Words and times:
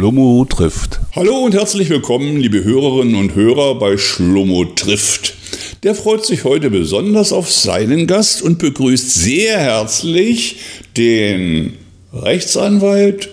Schlummo 0.00 0.46
trifft. 0.46 0.98
Hallo 1.14 1.44
und 1.44 1.52
herzlich 1.52 1.90
willkommen, 1.90 2.38
liebe 2.38 2.64
Hörerinnen 2.64 3.16
und 3.16 3.34
Hörer 3.34 3.78
bei 3.78 3.98
Schlummo 3.98 4.64
trifft. 4.64 5.34
Der 5.82 5.94
freut 5.94 6.24
sich 6.24 6.44
heute 6.44 6.70
besonders 6.70 7.34
auf 7.34 7.52
seinen 7.52 8.06
Gast 8.06 8.40
und 8.40 8.58
begrüßt 8.58 9.12
sehr 9.12 9.58
herzlich 9.58 10.56
den 10.96 11.74
Rechtsanwalt, 12.14 13.28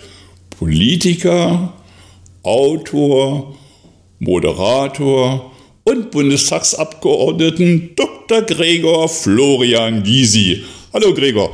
Politiker, 0.60 1.71
Autor, 2.43 3.56
Moderator 4.20 5.54
und 5.86 6.11
Bundestagsabgeordneten 6.11 7.92
Dr. 7.96 8.42
Gregor 8.42 9.07
Florian 9.07 10.04
Gysi. 10.04 10.65
Hallo 10.92 11.14
Gregor. 11.14 11.50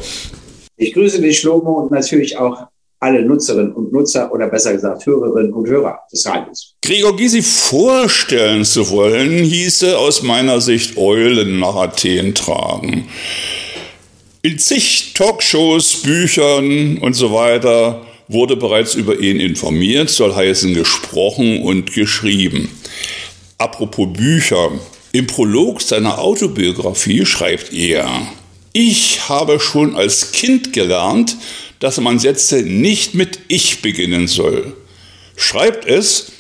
Ich 0.76 0.92
grüße 0.92 1.22
dich, 1.22 1.40
Schlomo, 1.40 1.82
und 1.82 1.92
natürlich 1.92 2.36
auch 2.36 2.73
alle 3.04 3.22
Nutzerinnen 3.22 3.74
und 3.74 3.92
Nutzer 3.92 4.32
oder 4.32 4.48
besser 4.48 4.72
gesagt 4.72 5.06
Hörerinnen 5.06 5.52
und 5.52 5.68
Hörer 5.68 6.00
des 6.10 6.26
Radios. 6.26 6.74
Gregor 6.82 7.16
Gysi 7.18 7.42
vorstellen 7.42 8.64
zu 8.64 8.90
wollen, 8.90 9.44
hieße 9.44 9.98
aus 9.98 10.24
meiner 10.24 10.62
Sicht 10.62 10.96
Eulen 10.96 11.60
nach 11.60 11.76
Athen 11.76 12.34
tragen. 12.34 13.10
In 14.42 14.58
zig 14.58 15.14
Talkshows, 15.14 15.98
Büchern 15.98 16.98
und 17.00 17.14
so 17.14 17.34
weiter 17.34 18.02
wurde 18.30 18.56
bereits 18.56 18.96
über 18.96 19.20
ihn 19.20 19.42
informiert, 19.42 20.10
soll 20.10 20.34
heißen 20.34 20.74
gesprochen 20.74 21.62
und 21.62 21.94
geschrieben. 21.94 22.70
Apropos 23.58 24.08
Bücher. 24.14 24.72
Im 25.12 25.28
Prolog 25.28 25.82
seiner 25.82 26.20
Autobiografie 26.20 27.26
schreibt 27.26 27.72
er, 27.74 28.08
ich 28.72 29.30
habe 29.30 29.60
schon 29.60 29.96
als 29.96 30.32
Kind 30.32 30.74
gelernt, 30.74 31.38
dass 31.84 32.00
man 32.00 32.18
Sätze 32.18 32.64
nicht 32.64 33.14
mit 33.14 33.40
Ich 33.50 33.82
beginnen 33.82 34.30
soll. 34.30 34.72
Schreibt 35.36 35.86
es 35.86 36.32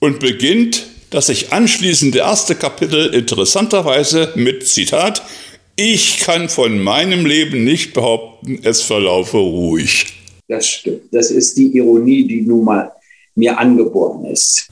und 0.00 0.18
beginnt 0.18 0.86
das 1.10 1.26
sich 1.26 1.52
anschließende 1.52 2.20
erste 2.20 2.54
Kapitel 2.54 3.12
interessanterweise 3.12 4.32
mit 4.34 4.66
Zitat 4.66 5.22
Ich 5.76 6.20
kann 6.20 6.48
von 6.48 6.78
meinem 6.82 7.26
Leben 7.26 7.64
nicht 7.64 7.92
behaupten, 7.92 8.60
es 8.62 8.80
verlaufe 8.80 9.36
ruhig. 9.36 10.06
Das 10.48 10.66
stimmt. 10.66 11.02
Das 11.12 11.30
ist 11.30 11.58
die 11.58 11.76
Ironie, 11.76 12.26
die 12.26 12.40
nun 12.40 12.64
mal 12.64 12.92
mir 13.34 13.58
angeboren 13.58 14.24
ist. 14.24 14.68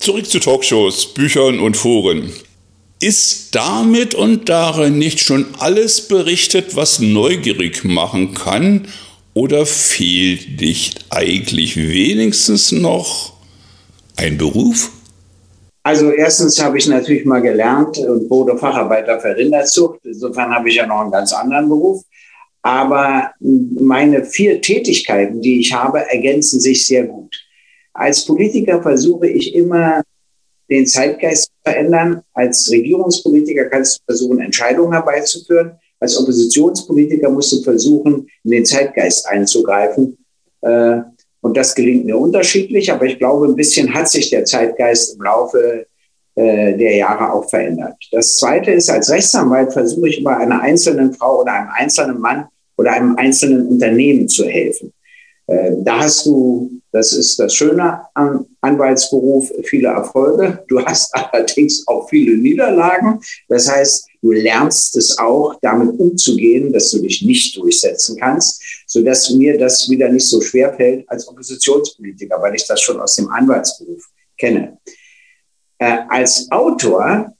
Zurück 0.00 0.26
zu 0.26 0.40
Talkshows, 0.40 1.14
Büchern 1.14 1.60
und 1.60 1.76
Foren. 1.76 2.32
Ist 3.04 3.54
damit 3.54 4.14
und 4.14 4.48
darin 4.48 4.96
nicht 4.96 5.20
schon 5.20 5.44
alles 5.58 6.08
berichtet, 6.08 6.74
was 6.74 7.00
neugierig 7.00 7.84
machen 7.84 8.32
kann? 8.32 8.88
Oder 9.34 9.66
fehlt 9.66 10.58
nicht 10.58 11.04
eigentlich 11.10 11.76
wenigstens 11.76 12.72
noch 12.72 13.34
ein 14.16 14.38
Beruf? 14.38 14.90
Also 15.82 16.12
erstens 16.12 16.62
habe 16.62 16.78
ich 16.78 16.86
natürlich 16.86 17.26
mal 17.26 17.42
gelernt 17.42 17.98
und 17.98 18.30
wurde 18.30 18.56
Facharbeiter 18.56 19.20
für 19.20 19.36
Rinderzucht. 19.36 20.00
Insofern 20.04 20.54
habe 20.54 20.70
ich 20.70 20.76
ja 20.76 20.86
noch 20.86 21.02
einen 21.02 21.12
ganz 21.12 21.34
anderen 21.34 21.68
Beruf. 21.68 22.02
Aber 22.62 23.32
meine 23.38 24.24
vier 24.24 24.62
Tätigkeiten, 24.62 25.42
die 25.42 25.60
ich 25.60 25.74
habe, 25.74 26.10
ergänzen 26.10 26.58
sich 26.58 26.86
sehr 26.86 27.04
gut. 27.04 27.36
Als 27.92 28.24
Politiker 28.24 28.80
versuche 28.80 29.28
ich 29.28 29.54
immer, 29.54 30.02
den 30.68 30.86
Zeitgeist 30.86 31.44
zu 31.44 31.50
verändern. 31.62 32.22
Als 32.32 32.70
Regierungspolitiker 32.70 33.66
kannst 33.66 33.98
du 33.98 34.04
versuchen, 34.06 34.40
Entscheidungen 34.40 34.92
herbeizuführen. 34.92 35.72
Als 36.00 36.18
Oppositionspolitiker 36.18 37.30
musst 37.30 37.52
du 37.52 37.62
versuchen, 37.62 38.28
in 38.44 38.50
den 38.50 38.64
Zeitgeist 38.64 39.26
einzugreifen. 39.26 40.18
Äh, 40.62 41.00
und 41.40 41.56
das 41.56 41.74
gelingt 41.74 42.06
mir 42.06 42.16
unterschiedlich, 42.16 42.90
aber 42.90 43.04
ich 43.04 43.18
glaube, 43.18 43.46
ein 43.46 43.56
bisschen 43.56 43.92
hat 43.92 44.08
sich 44.08 44.30
der 44.30 44.46
Zeitgeist 44.46 45.14
im 45.14 45.22
Laufe 45.22 45.86
äh, 46.36 46.76
der 46.76 46.96
Jahre 46.96 47.32
auch 47.32 47.48
verändert. 47.48 47.94
Das 48.10 48.38
Zweite 48.38 48.72
ist, 48.72 48.90
als 48.90 49.10
Rechtsanwalt 49.10 49.72
versuche 49.72 50.08
ich 50.08 50.18
immer 50.18 50.36
einer 50.36 50.60
einzelnen 50.60 51.12
Frau 51.12 51.42
oder 51.42 51.52
einem 51.52 51.68
einzelnen 51.74 52.18
Mann 52.18 52.46
oder 52.76 52.92
einem 52.92 53.14
einzelnen 53.16 53.68
Unternehmen 53.68 54.28
zu 54.28 54.44
helfen. 54.44 54.92
Äh, 55.46 55.72
da 55.84 56.00
hast 56.00 56.26
du, 56.26 56.70
das 56.94 57.12
ist 57.12 57.40
das 57.40 57.52
Schöne 57.52 58.02
am 58.14 58.46
Anwaltsberuf, 58.60 59.50
viele 59.64 59.88
Erfolge. 59.88 60.64
Du 60.68 60.80
hast 60.80 61.12
allerdings 61.32 61.84
auch 61.88 62.08
viele 62.08 62.36
Niederlagen. 62.36 63.20
Das 63.48 63.68
heißt, 63.68 64.06
du 64.22 64.30
lernst 64.30 64.96
es 64.96 65.18
auch, 65.18 65.58
damit 65.60 65.98
umzugehen, 65.98 66.72
dass 66.72 66.92
du 66.92 67.00
dich 67.00 67.22
nicht 67.22 67.56
durchsetzen 67.56 68.16
kannst, 68.16 68.62
sodass 68.86 69.28
mir 69.30 69.58
das 69.58 69.90
wieder 69.90 70.08
nicht 70.08 70.28
so 70.28 70.40
schwer 70.40 70.72
fällt 70.72 71.10
als 71.10 71.26
Oppositionspolitiker, 71.26 72.40
weil 72.40 72.54
ich 72.54 72.64
das 72.64 72.80
schon 72.80 73.00
aus 73.00 73.16
dem 73.16 73.28
Anwaltsberuf 73.28 74.08
kenne. 74.38 74.78
Äh, 75.78 75.98
als 76.08 76.48
Autor 76.52 77.34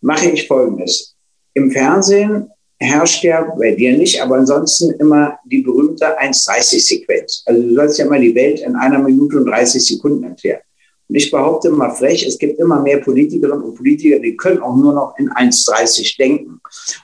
mache 0.00 0.30
ich 0.30 0.48
Folgendes. 0.48 1.14
Im 1.52 1.70
Fernsehen 1.70 2.48
herrscht 2.84 3.24
ja 3.24 3.42
bei 3.58 3.72
dir 3.72 3.96
nicht, 3.96 4.20
aber 4.22 4.36
ansonsten 4.36 4.90
immer 4.92 5.38
die 5.44 5.62
berühmte 5.62 6.18
1,30-Sequenz. 6.20 7.42
Also 7.46 7.62
du 7.62 7.74
sollst 7.74 7.98
ja 7.98 8.06
mal 8.06 8.20
die 8.20 8.34
Welt 8.34 8.60
in 8.60 8.76
einer 8.76 8.98
Minute 8.98 9.38
und 9.38 9.46
30 9.46 9.84
Sekunden 9.84 10.24
erklären. 10.24 10.60
Und 11.08 11.16
ich 11.16 11.30
behaupte 11.30 11.70
mal 11.70 11.94
frech, 11.94 12.26
es 12.26 12.38
gibt 12.38 12.58
immer 12.58 12.80
mehr 12.80 12.98
Politikerinnen 12.98 13.62
und 13.62 13.74
Politiker, 13.74 14.18
die 14.18 14.36
können 14.36 14.60
auch 14.60 14.76
nur 14.76 14.92
noch 14.94 15.14
in 15.18 15.28
1,30 15.28 16.16
denken. 16.16 16.60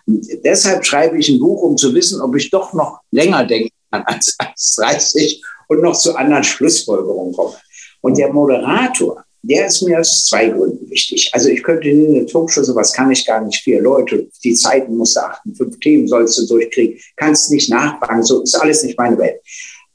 Und 0.07 0.27
deshalb 0.45 0.85
schreibe 0.85 1.19
ich 1.19 1.29
ein 1.29 1.39
Buch, 1.39 1.63
um 1.63 1.77
zu 1.77 1.95
wissen, 1.95 2.21
ob 2.21 2.35
ich 2.37 2.51
doch 2.51 2.73
noch 2.73 3.01
länger 3.11 3.45
denken 3.45 3.75
kann 3.91 4.03
als 4.05 4.37
1,30 4.39 5.43
und 5.69 5.83
noch 5.83 5.97
zu 5.97 6.17
anderen 6.17 6.45
Schlussfolgerungen 6.45 7.35
komme. 7.35 7.57
Und 8.01 8.17
der 8.17 8.33
Moderator, 8.33 9.25
der 9.43 9.67
ist 9.67 9.83
mir 9.83 10.01
aus 10.01 10.27
zwei 10.27 10.49
Gründen 10.49 10.89
wichtig. 10.91 11.31
Also 11.33 11.49
ich 11.49 11.63
könnte 11.63 11.89
in 11.89 12.15
eine 12.15 12.27
Talkshow, 12.27 12.63
sowas 12.63 12.93
kann 12.93 13.11
ich 13.11 13.27
gar 13.27 13.43
nicht, 13.45 13.63
vier 13.63 13.81
Leute, 13.81 14.29
die 14.45 14.55
Zeiten 14.55 14.97
musst 14.97 15.17
du 15.17 15.21
achten, 15.21 15.55
fünf 15.55 15.79
Themen 15.81 16.07
sollst 16.07 16.39
du 16.39 16.47
durchkriegen, 16.47 16.99
kannst 17.17 17.51
nicht 17.51 17.71
nachfragen, 17.71 18.23
so 18.23 18.43
ist 18.43 18.55
alles 18.55 18.83
nicht 18.83 18.99
meine 18.99 19.19
Welt. 19.19 19.41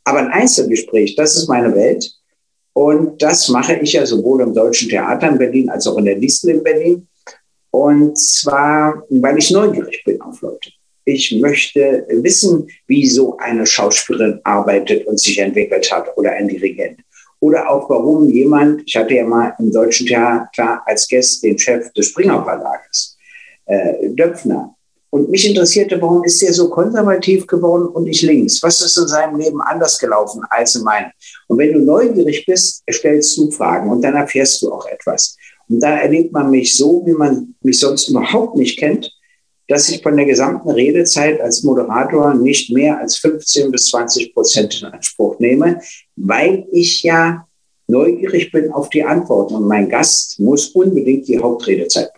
Aber 0.03 0.19
ein 0.19 0.29
Einzelgespräch, 0.29 1.15
das 1.15 1.35
ist 1.35 1.47
meine 1.47 1.73
Welt. 1.75 2.11
Und 2.73 3.21
das 3.21 3.47
mache 3.49 3.75
ich 3.77 3.93
ja 3.93 4.05
sowohl 4.05 4.41
im 4.41 4.53
Deutschen 4.53 4.89
Theater 4.89 5.29
in 5.29 5.37
Berlin 5.37 5.69
als 5.69 5.87
auch 5.87 5.97
in 5.97 6.05
der 6.05 6.15
Distel 6.15 6.55
in 6.55 6.63
Berlin. 6.63 7.07
Und 7.71 8.17
zwar, 8.17 9.03
weil 9.09 9.37
ich 9.37 9.51
neugierig 9.51 10.03
bin 10.03 10.19
auf 10.21 10.41
Leute. 10.41 10.71
Ich 11.05 11.31
möchte 11.39 12.05
wissen, 12.09 12.67
wie 12.87 13.07
so 13.07 13.37
eine 13.37 13.65
Schauspielerin 13.65 14.39
arbeitet 14.43 15.05
und 15.07 15.19
sich 15.19 15.37
entwickelt 15.37 15.89
hat 15.91 16.17
oder 16.17 16.31
ein 16.31 16.47
Dirigent 16.47 17.04
oder 17.39 17.69
auch 17.69 17.89
warum 17.89 18.29
jemand, 18.29 18.83
ich 18.85 18.95
hatte 18.95 19.13
ja 19.13 19.25
mal 19.25 19.53
im 19.59 19.71
Deutschen 19.71 20.07
Theater 20.07 20.81
als 20.85 21.07
Gast 21.07 21.43
den 21.43 21.57
Chef 21.57 21.91
des 21.93 22.07
Springer 22.07 22.43
Verlages, 22.43 23.17
äh, 23.65 24.09
Döpfner. 24.09 24.75
Und 25.09 25.29
mich 25.29 25.47
interessierte, 25.47 26.01
warum 26.01 26.25
ist 26.25 26.43
er 26.43 26.51
so 26.51 26.69
konservativ 26.69 27.47
geworden 27.47 27.87
und 27.87 28.05
ich 28.05 28.21
links? 28.21 28.61
Was 28.61 28.81
ist 28.81 28.97
in 28.97 29.07
seinem 29.07 29.39
Leben 29.39 29.61
anders 29.61 29.97
gelaufen 29.97 30.43
als 30.49 30.75
in 30.75 30.83
meinem? 30.83 31.09
Und 31.47 31.57
wenn 31.57 31.71
du 31.71 31.79
neugierig 31.79 32.45
bist, 32.45 32.83
stellst 32.91 33.37
du 33.37 33.49
Fragen 33.49 33.89
und 33.89 34.01
dann 34.01 34.15
erfährst 34.15 34.61
du 34.61 34.73
auch 34.73 34.85
etwas. 34.87 35.37
Und 35.69 35.79
da 35.79 35.97
erlebt 35.99 36.33
man 36.33 36.51
mich 36.51 36.75
so, 36.75 37.01
wie 37.05 37.13
man 37.13 37.55
mich 37.61 37.79
sonst 37.79 38.09
überhaupt 38.09 38.57
nicht 38.57 38.77
kennt 38.77 39.14
dass 39.67 39.89
ich 39.89 40.01
von 40.01 40.15
der 40.15 40.25
gesamten 40.25 40.69
Redezeit 40.69 41.41
als 41.41 41.63
Moderator 41.63 42.33
nicht 42.33 42.71
mehr 42.71 42.99
als 42.99 43.17
15 43.17 43.71
bis 43.71 43.87
20 43.87 44.33
Prozent 44.33 44.81
in 44.81 44.87
Anspruch 44.87 45.39
nehme, 45.39 45.81
weil 46.15 46.65
ich 46.71 47.03
ja 47.03 47.47
neugierig 47.87 48.51
bin 48.51 48.71
auf 48.71 48.89
die 48.89 49.03
Antworten 49.03 49.55
und 49.55 49.67
mein 49.67 49.89
Gast 49.89 50.39
muss 50.39 50.67
unbedingt 50.69 51.27
die 51.27 51.39
Hauptredezeit. 51.39 52.09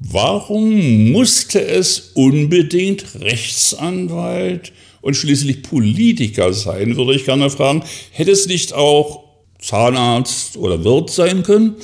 Warum 0.00 1.10
musste 1.12 1.64
es 1.64 2.12
unbedingt 2.14 3.20
Rechtsanwalt 3.20 4.72
und 5.00 5.14
schließlich 5.14 5.62
Politiker 5.62 6.52
sein, 6.52 6.96
würde 6.96 7.14
ich 7.14 7.24
gerne 7.24 7.48
fragen. 7.48 7.84
Hätte 8.10 8.32
es 8.32 8.48
nicht 8.48 8.74
auch 8.74 9.24
Zahnarzt 9.60 10.56
oder 10.56 10.84
Wirt 10.84 11.10
sein 11.10 11.44
können? 11.44 11.76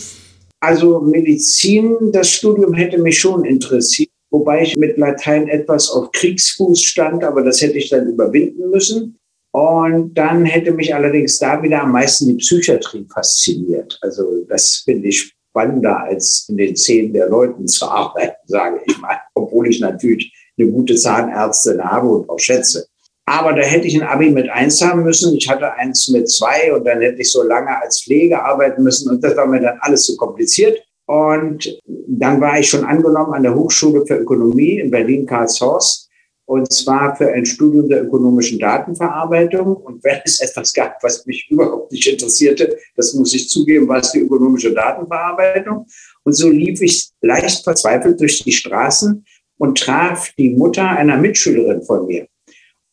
Also 0.60 1.00
Medizin, 1.00 1.96
das 2.12 2.30
Studium 2.30 2.74
hätte 2.74 2.98
mich 2.98 3.18
schon 3.18 3.44
interessiert 3.44 4.11
wobei 4.32 4.62
ich 4.62 4.76
mit 4.76 4.98
Latein 4.98 5.46
etwas 5.46 5.90
auf 5.90 6.10
Kriegsfuß 6.10 6.82
stand, 6.82 7.22
aber 7.22 7.42
das 7.42 7.60
hätte 7.60 7.78
ich 7.78 7.90
dann 7.90 8.08
überwinden 8.08 8.70
müssen. 8.70 9.18
Und 9.52 10.14
dann 10.14 10.46
hätte 10.46 10.72
mich 10.72 10.94
allerdings 10.94 11.38
da 11.38 11.62
wieder 11.62 11.82
am 11.82 11.92
meisten 11.92 12.26
die 12.26 12.34
Psychiatrie 12.34 13.06
fasziniert. 13.12 13.98
Also 14.00 14.44
das 14.48 14.78
finde 14.78 15.08
ich 15.08 15.34
spannender, 15.50 16.00
als 16.00 16.46
in 16.48 16.56
den 16.56 16.74
Zähnen 16.74 17.12
der 17.12 17.28
Leuten 17.28 17.68
zu 17.68 17.86
arbeiten, 17.86 18.38
sage 18.46 18.80
ich 18.86 18.98
mal. 18.98 19.18
Obwohl 19.34 19.68
ich 19.68 19.78
natürlich 19.80 20.32
eine 20.58 20.70
gute 20.70 20.94
Zahnärztin 20.94 21.84
habe 21.84 22.08
und 22.08 22.30
auch 22.30 22.38
schätze. 22.38 22.86
Aber 23.26 23.52
da 23.52 23.62
hätte 23.62 23.86
ich 23.86 23.94
ein 23.94 24.08
Abi 24.08 24.30
mit 24.30 24.48
eins 24.48 24.80
haben 24.80 25.02
müssen. 25.04 25.36
Ich 25.36 25.48
hatte 25.48 25.70
eins 25.74 26.08
mit 26.08 26.30
zwei 26.30 26.72
und 26.74 26.84
dann 26.84 27.02
hätte 27.02 27.20
ich 27.20 27.30
so 27.30 27.42
lange 27.42 27.78
als 27.80 28.02
Pflege 28.02 28.42
arbeiten 28.42 28.82
müssen. 28.82 29.10
Und 29.10 29.22
das 29.22 29.36
war 29.36 29.46
mir 29.46 29.60
dann 29.60 29.78
alles 29.80 30.06
zu 30.06 30.16
kompliziert. 30.16 30.82
Und 31.12 31.78
dann 31.84 32.40
war 32.40 32.58
ich 32.58 32.70
schon 32.70 32.86
angenommen 32.86 33.34
an 33.34 33.42
der 33.42 33.54
Hochschule 33.54 34.06
für 34.06 34.16
Ökonomie 34.16 34.78
in 34.78 34.90
Berlin-Karlshorst 34.90 36.08
und 36.46 36.72
zwar 36.72 37.14
für 37.16 37.30
ein 37.30 37.44
Studium 37.44 37.86
der 37.86 38.04
ökonomischen 38.04 38.58
Datenverarbeitung. 38.58 39.76
Und 39.76 40.02
wenn 40.04 40.22
es 40.24 40.40
etwas 40.48 40.72
gab, 40.72 41.02
was 41.02 41.26
mich 41.26 41.50
überhaupt 41.50 41.92
nicht 41.92 42.06
interessierte, 42.06 42.78
das 42.96 43.12
muss 43.12 43.34
ich 43.34 43.50
zugeben, 43.50 43.86
war 43.88 43.98
es 43.98 44.12
die 44.12 44.20
ökonomische 44.20 44.72
Datenverarbeitung. 44.72 45.86
Und 46.24 46.32
so 46.32 46.48
lief 46.48 46.80
ich 46.80 47.10
leicht 47.20 47.62
verzweifelt 47.62 48.18
durch 48.18 48.42
die 48.42 48.52
Straßen 48.52 49.22
und 49.58 49.78
traf 49.78 50.32
die 50.38 50.48
Mutter 50.48 50.88
einer 50.88 51.18
Mitschülerin 51.18 51.82
von 51.82 52.06
mir. 52.06 52.26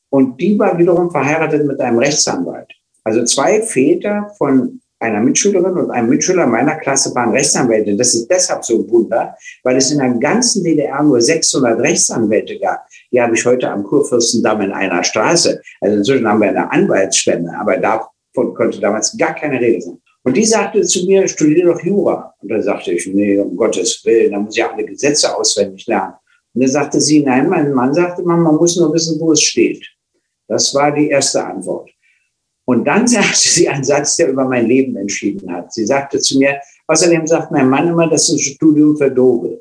Und 0.10 0.42
die 0.42 0.60
war 0.60 0.78
wiederum 0.78 1.10
verheiratet 1.10 1.66
mit 1.66 1.80
einem 1.80 2.00
Rechtsanwalt. 2.00 2.70
Also 3.06 3.24
zwei 3.24 3.62
Väter 3.62 4.30
von 4.38 4.82
einer 5.00 5.22
Mitschülerin 5.22 5.78
und 5.78 5.92
einem 5.92 6.10
Mitschüler 6.10 6.46
meiner 6.46 6.76
Klasse 6.76 7.14
waren 7.16 7.32
Rechtsanwälte. 7.32 7.96
Das 7.96 8.14
ist 8.14 8.28
deshalb 8.30 8.66
so 8.66 8.80
ein 8.80 8.90
Wunder, 8.90 9.36
weil 9.64 9.78
es 9.78 9.92
in 9.92 10.00
der 10.00 10.10
ganzen 10.16 10.64
DDR 10.64 11.02
nur 11.02 11.22
600 11.22 11.80
Rechtsanwälte 11.80 12.60
gab. 12.60 12.86
Die 13.12 13.22
habe 13.22 13.36
ich 13.36 13.46
heute 13.46 13.70
am 13.70 13.84
Kurfürstendamm 13.84 14.62
in 14.62 14.72
einer 14.72 15.04
Straße. 15.04 15.62
Also 15.80 15.98
inzwischen 15.98 16.28
haben 16.28 16.42
wir 16.42 16.50
eine 16.50 16.72
Anwaltsstände, 16.72 17.52
aber 17.58 17.78
davon 17.78 18.54
konnte 18.54 18.80
damals 18.80 19.18
gar 19.18 19.34
keine 19.34 19.60
Rede 19.60 19.82
sein. 19.82 20.02
Und 20.24 20.36
die 20.36 20.46
sagte 20.46 20.82
zu 20.82 21.06
mir, 21.06 21.28
studiere 21.28 21.72
doch 21.72 21.82
Jura. 21.82 22.34
Und 22.42 22.50
dann 22.50 22.62
sagte 22.62 22.92
ich, 22.92 23.08
nee, 23.08 23.40
um 23.40 23.56
Gottes 23.56 24.04
Willen, 24.04 24.34
da 24.34 24.40
muss 24.40 24.58
ich 24.58 24.64
alle 24.64 24.84
Gesetze 24.84 25.34
auswendig 25.36 25.88
lernen. 25.88 26.14
Und 26.54 26.62
dann 26.62 26.70
sagte 26.70 27.00
sie, 27.00 27.24
nein, 27.24 27.48
mein 27.48 27.72
Mann 27.72 27.94
sagte, 27.94 28.22
man, 28.24 28.42
man 28.42 28.56
muss 28.56 28.76
nur 28.76 28.94
wissen, 28.94 29.20
wo 29.20 29.32
es 29.32 29.42
steht. 29.42 29.86
Das 30.48 30.74
war 30.76 30.92
die 30.92 31.10
erste 31.10 31.46
Antwort. 31.46 31.90
Und 32.70 32.86
dann 32.86 33.08
sagte 33.16 33.50
sie 33.50 33.68
einen 33.68 33.84
Satz, 33.84 34.16
der 34.18 34.30
über 34.30 34.46
mein 34.46 34.68
Leben 34.68 34.96
entschieden 34.96 35.52
hat. 35.52 35.74
Sie 35.74 35.88
sagte 35.88 36.20
zu 36.20 36.38
mir, 36.38 36.60
außerdem 36.86 37.26
sagt 37.26 37.52
mein 37.52 37.68
Mann 37.68 37.88
immer, 37.88 38.08
das 38.08 38.30
ist 38.30 38.36
ein 38.36 38.40
Studium 38.40 38.96
für 38.96 39.10
Dove. 39.10 39.60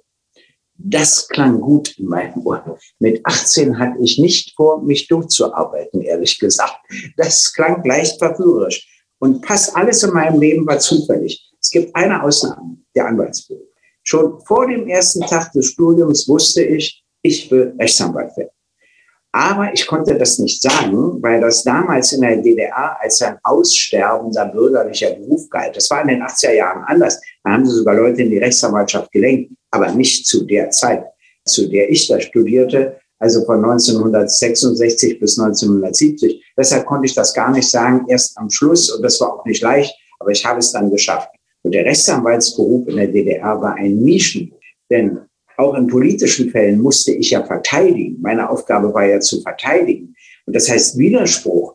Das 0.77 1.27
klang 1.27 1.59
gut 1.59 1.99
in 1.99 2.05
meinem 2.05 2.47
Ohr. 2.47 2.79
Mit 2.99 3.25
18 3.25 3.79
hatte 3.79 3.99
ich 4.03 4.19
nicht 4.19 4.55
vor, 4.55 4.83
mich 4.83 5.09
durchzuarbeiten, 5.09 6.03
ehrlich 6.03 6.39
gesagt. 6.39 6.77
Das 7.17 7.55
klang 7.55 7.83
leicht 7.83 8.19
verführerisch. 8.19 8.87
Und 9.19 9.45
fast 9.47 9.75
alles 9.75 10.03
in 10.03 10.13
meinem 10.13 10.39
Leben 10.39 10.67
war 10.67 10.79
zufällig. 10.79 11.51
Es 11.59 11.71
gibt 11.71 11.97
eine 11.97 12.23
Ausnahme, 12.23 12.77
der 12.95 13.07
Anwaltsberuf. 13.07 13.63
Schon 14.03 14.39
vor 14.47 14.67
dem 14.67 14.87
ersten 14.87 15.23
Tag 15.23 15.51
des 15.53 15.69
Studiums 15.69 16.29
wusste 16.29 16.63
ich, 16.63 17.03
ich 17.23 17.51
will 17.51 17.75
Rechtsanwalt 17.79 18.37
werden. 18.37 18.51
Aber 19.39 19.73
ich 19.73 19.87
konnte 19.87 20.19
das 20.19 20.41
nicht 20.41 20.61
sagen, 20.61 21.23
weil 21.23 21.41
das 21.41 21.63
damals 21.63 22.13
in 22.13 22.23
der 22.23 22.39
DDR 22.39 23.01
als 23.01 23.23
ein 23.23 23.39
aussterbender 23.45 24.47
bürgerlicher 24.47 25.11
Beruf 25.11 25.49
galt. 25.49 25.77
Das 25.77 25.89
war 25.91 26.03
in 26.03 26.09
den 26.09 26.25
80er 26.25 26.55
Jahren 26.55 26.83
anders. 26.89 27.21
Da 27.45 27.53
haben 27.53 27.65
sie 27.65 27.77
sogar 27.77 27.95
Leute 27.95 28.23
in 28.23 28.31
die 28.31 28.39
Rechtsanwaltschaft 28.39 29.13
gelenkt, 29.13 29.53
aber 29.71 29.93
nicht 29.93 30.27
zu 30.27 30.45
der 30.45 30.71
Zeit, 30.71 31.05
zu 31.45 31.69
der 31.69 31.89
ich 31.89 32.09
da 32.09 32.21
studierte, 32.21 32.99
also 33.21 33.45
von 33.45 33.59
1966 33.59 35.21
bis 35.21 35.39
1970. 35.39 36.45
Deshalb 36.57 36.85
konnte 36.85 37.07
ich 37.07 37.15
das 37.15 37.33
gar 37.33 37.53
nicht 37.53 37.71
sagen, 37.71 38.07
erst 38.09 38.37
am 38.39 38.51
Schluss, 38.51 38.91
und 38.91 39.03
das 39.03 39.21
war 39.21 39.35
auch 39.35 39.45
nicht 39.45 39.63
leicht, 39.63 39.95
aber 40.19 40.33
ich 40.33 40.45
habe 40.45 40.59
es 40.59 40.73
dann 40.73 40.91
geschafft. 40.91 41.31
Und 41.63 41.77
der 41.77 41.85
Rechtsanwaltsberuf 41.85 42.89
in 42.89 42.97
der 42.97 43.07
DDR 43.07 43.61
war 43.61 43.77
ein 43.77 43.99
Nischen, 43.99 44.53
denn 44.91 45.28
auch 45.59 45.75
in 45.75 45.89
politischen 45.89 46.51
Fällen 46.51 46.81
musste 46.81 47.13
ich 47.13 47.31
ja 47.31 47.45
verteidigen. 47.45 48.17
Meine 48.21 48.49
Aufgabe 48.49 48.95
war 48.95 49.05
ja 49.05 49.21
zu 49.21 49.43
verteidigen. 49.43 50.15
Und 50.47 50.55
das 50.55 50.71
heißt, 50.71 50.97
Widerspruch 50.97 51.75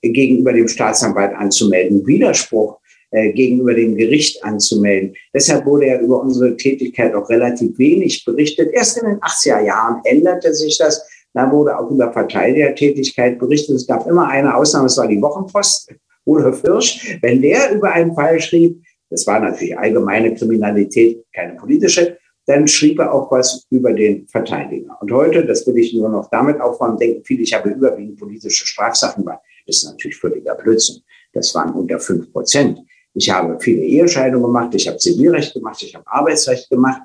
gegenüber 0.00 0.52
dem 0.52 0.68
Staatsanwalt 0.68 1.34
anzumelden, 1.34 2.06
Widerspruch 2.06 2.78
äh, 3.10 3.32
gegenüber 3.32 3.74
dem 3.74 3.96
Gericht 3.96 4.42
anzumelden. 4.44 5.14
Deshalb 5.34 5.66
wurde 5.66 5.86
ja 5.88 6.00
über 6.00 6.20
unsere 6.20 6.56
Tätigkeit 6.56 7.14
auch 7.14 7.28
relativ 7.28 7.76
wenig 7.78 8.24
berichtet. 8.24 8.72
Erst 8.72 8.98
in 8.98 9.06
den 9.08 9.20
80er 9.20 9.64
Jahren 9.64 10.00
änderte 10.04 10.54
sich 10.54 10.78
das. 10.78 11.04
Da 11.32 11.50
wurde 11.50 11.76
auch 11.76 11.90
über 11.90 12.12
Verteidigertätigkeit 12.12 13.38
berichtet. 13.40 13.76
Es 13.76 13.86
gab 13.86 14.06
immer 14.06 14.28
eine 14.28 14.54
Ausnahme, 14.54 14.86
das 14.86 14.96
war 14.98 15.08
die 15.08 15.20
Wochenpost, 15.20 15.92
Rudolf 16.24 16.62
Hirsch. 16.62 17.18
Wenn 17.20 17.42
der 17.42 17.72
über 17.72 17.90
einen 17.90 18.14
Fall 18.14 18.40
schrieb, 18.40 18.80
das 19.10 19.26
war 19.26 19.40
natürlich 19.40 19.76
allgemeine 19.76 20.34
Kriminalität, 20.34 21.24
keine 21.34 21.54
politische, 21.56 22.16
dann 22.46 22.68
schrieb 22.68 22.98
er 22.98 23.12
auch 23.12 23.30
was 23.30 23.66
über 23.70 23.92
den 23.92 24.26
Verteidiger. 24.28 24.96
Und 25.00 25.10
heute, 25.12 25.46
das 25.46 25.66
will 25.66 25.78
ich 25.78 25.94
nur 25.94 26.08
noch 26.08 26.28
damit 26.30 26.60
aufräumen, 26.60 26.98
denken 26.98 27.22
viele, 27.24 27.42
ich 27.42 27.54
habe 27.54 27.70
überwiegend 27.70 28.18
politische 28.18 28.66
Strafsachen 28.66 29.24
bei. 29.24 29.38
Das 29.66 29.76
ist 29.76 29.84
natürlich 29.84 30.16
völliger 30.16 30.54
Blödsinn. 30.54 31.02
Das 31.32 31.54
waren 31.54 31.72
unter 31.74 31.98
fünf 31.98 32.30
Prozent. 32.32 32.80
Ich 33.14 33.30
habe 33.30 33.58
viele 33.60 33.82
Ehescheidungen 33.82 34.44
gemacht, 34.44 34.74
ich 34.74 34.88
habe 34.88 34.98
Zivilrecht 34.98 35.54
gemacht, 35.54 35.82
ich 35.82 35.94
habe 35.94 36.04
Arbeitsrecht 36.06 36.68
gemacht 36.68 37.02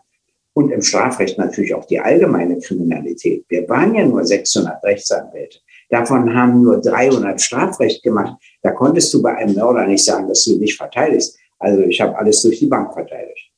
und 0.53 0.71
im 0.71 0.81
Strafrecht 0.81 1.37
natürlich 1.37 1.73
auch 1.73 1.85
die 1.85 1.99
allgemeine 1.99 2.59
Kriminalität. 2.59 3.45
Wir 3.47 3.67
waren 3.69 3.95
ja 3.95 4.05
nur 4.05 4.25
600 4.25 4.83
Rechtsanwälte. 4.83 5.59
Davon 5.89 6.33
haben 6.35 6.61
nur 6.61 6.81
300 6.81 7.39
Strafrecht 7.39 8.03
gemacht. 8.03 8.35
Da 8.61 8.71
konntest 8.71 9.13
du 9.13 9.21
bei 9.21 9.35
einem 9.35 9.55
Mörder 9.55 9.85
nicht 9.85 10.03
sagen, 10.03 10.27
dass 10.27 10.43
du 10.45 10.57
nicht 10.57 10.77
verteidigst. 10.77 11.37
Also 11.59 11.81
ich 11.81 11.99
habe 12.01 12.17
alles 12.17 12.41
durch 12.41 12.59
die 12.59 12.67
Bank 12.67 12.93
verteidigt. 12.93 13.48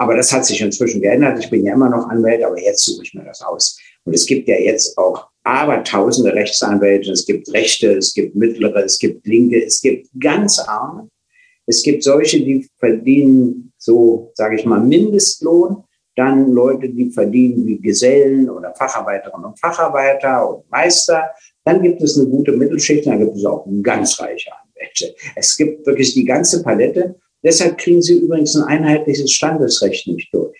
Aber 0.00 0.16
das 0.16 0.32
hat 0.32 0.46
sich 0.46 0.62
inzwischen 0.62 1.02
geändert. 1.02 1.38
Ich 1.40 1.50
bin 1.50 1.62
ja 1.62 1.74
immer 1.74 1.90
noch 1.90 2.08
Anwalt, 2.08 2.42
aber 2.42 2.58
jetzt 2.58 2.86
suche 2.86 3.02
ich 3.02 3.12
mir 3.12 3.22
das 3.22 3.42
aus. 3.42 3.78
Und 4.04 4.14
es 4.14 4.24
gibt 4.24 4.48
ja 4.48 4.56
jetzt 4.56 4.96
auch 4.96 5.28
aber 5.44 5.84
tausende 5.84 6.32
Rechtsanwälte. 6.32 7.10
Es 7.12 7.26
gibt 7.26 7.52
Rechte, 7.52 7.98
es 7.98 8.14
gibt 8.14 8.34
Mittlere, 8.34 8.82
es 8.82 8.98
gibt 8.98 9.26
Linke, 9.26 9.62
es 9.62 9.82
gibt 9.82 10.08
ganz 10.18 10.58
Arme. 10.58 11.10
Es 11.66 11.82
gibt 11.82 12.02
solche, 12.02 12.40
die 12.40 12.66
verdienen 12.78 13.74
so, 13.76 14.32
sage 14.36 14.56
ich 14.56 14.64
mal, 14.64 14.80
Mindestlohn. 14.80 15.84
Dann 16.16 16.50
Leute, 16.50 16.88
die 16.88 17.10
verdienen 17.10 17.66
wie 17.66 17.78
Gesellen 17.78 18.48
oder 18.48 18.74
Facharbeiterinnen 18.74 19.50
und 19.50 19.60
Facharbeiter 19.60 20.48
und 20.48 20.70
Meister. 20.70 21.24
Dann 21.66 21.82
gibt 21.82 22.00
es 22.00 22.18
eine 22.18 22.26
gute 22.26 22.52
Mittelschicht, 22.52 23.06
dann 23.06 23.18
gibt 23.18 23.36
es 23.36 23.44
auch 23.44 23.66
ganz 23.82 24.18
reiche 24.18 24.50
Anwälte. 24.50 25.14
Es 25.36 25.58
gibt 25.58 25.86
wirklich 25.86 26.14
die 26.14 26.24
ganze 26.24 26.62
Palette. 26.62 27.16
Deshalb 27.42 27.78
kriegen 27.78 28.02
sie 28.02 28.18
übrigens 28.18 28.54
ein 28.56 28.64
einheitliches 28.64 29.32
Standesrecht 29.32 30.06
nicht 30.06 30.32
durch. 30.32 30.56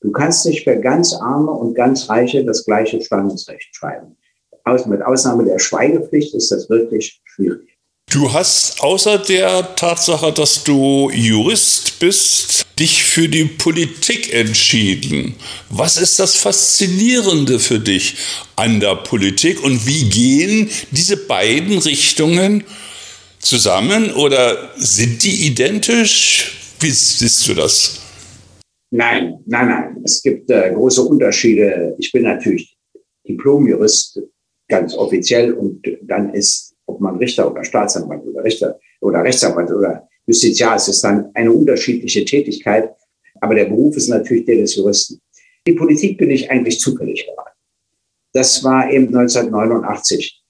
Du 0.00 0.10
kannst 0.10 0.46
nicht 0.46 0.64
für 0.64 0.78
ganz 0.78 1.14
Arme 1.14 1.52
und 1.52 1.74
ganz 1.74 2.08
Reiche 2.08 2.44
das 2.44 2.64
gleiche 2.64 3.00
Standesrecht 3.00 3.74
schreiben. 3.74 4.16
Aus, 4.64 4.86
mit 4.86 5.02
Ausnahme 5.02 5.44
der 5.44 5.58
Schweigepflicht 5.58 6.34
ist 6.34 6.50
das 6.50 6.68
wirklich 6.70 7.20
schwierig. 7.24 7.68
Du 8.10 8.32
hast 8.32 8.82
außer 8.82 9.18
der 9.18 9.74
Tatsache, 9.74 10.32
dass 10.32 10.62
du 10.64 11.10
Jurist 11.14 11.98
bist, 11.98 12.66
dich 12.78 13.04
für 13.04 13.28
die 13.28 13.46
Politik 13.46 14.34
entschieden. 14.34 15.34
Was 15.70 15.96
ist 15.96 16.18
das 16.18 16.34
Faszinierende 16.36 17.58
für 17.58 17.78
dich 17.78 18.16
an 18.56 18.80
der 18.80 18.96
Politik 18.96 19.62
und 19.64 19.86
wie 19.86 20.04
gehen 20.10 20.70
diese 20.90 21.16
beiden 21.16 21.78
Richtungen 21.78 22.64
zusammen 23.42 24.12
oder 24.12 24.70
sind 24.76 25.22
die 25.22 25.46
identisch? 25.46 26.74
Wie 26.80 26.90
siehst 26.90 27.46
du 27.48 27.54
das? 27.54 28.00
Nein, 28.90 29.38
nein, 29.46 29.68
nein. 29.68 30.02
Es 30.04 30.22
gibt 30.22 30.50
äh, 30.50 30.72
große 30.72 31.02
Unterschiede. 31.02 31.94
Ich 31.98 32.12
bin 32.12 32.22
natürlich 32.22 32.76
Diplomjurist, 33.28 34.20
ganz 34.68 34.94
offiziell, 34.94 35.52
und 35.52 35.82
dann 36.02 36.34
ist, 36.34 36.74
ob 36.86 37.00
man 37.00 37.16
Richter 37.16 37.50
oder 37.50 37.64
Staatsanwalt 37.64 38.24
oder 38.24 38.44
Richter 38.44 38.78
oder 39.00 39.22
Rechtsanwalt 39.22 39.70
oder 39.70 40.08
Justiziar 40.26 40.76
ist, 40.76 40.88
ist 40.88 41.02
dann 41.02 41.30
eine 41.34 41.52
unterschiedliche 41.52 42.24
Tätigkeit. 42.24 42.90
Aber 43.40 43.54
der 43.54 43.64
Beruf 43.64 43.96
ist 43.96 44.08
natürlich 44.08 44.44
der 44.44 44.56
des 44.56 44.76
Juristen. 44.76 45.20
Die 45.66 45.72
Politik 45.72 46.18
bin 46.18 46.30
ich 46.30 46.50
eigentlich 46.50 46.78
zufällig 46.78 47.26
geraten. 47.26 47.56
Das 48.32 48.62
war 48.64 48.90
eben 48.90 49.08
1989 49.08 50.41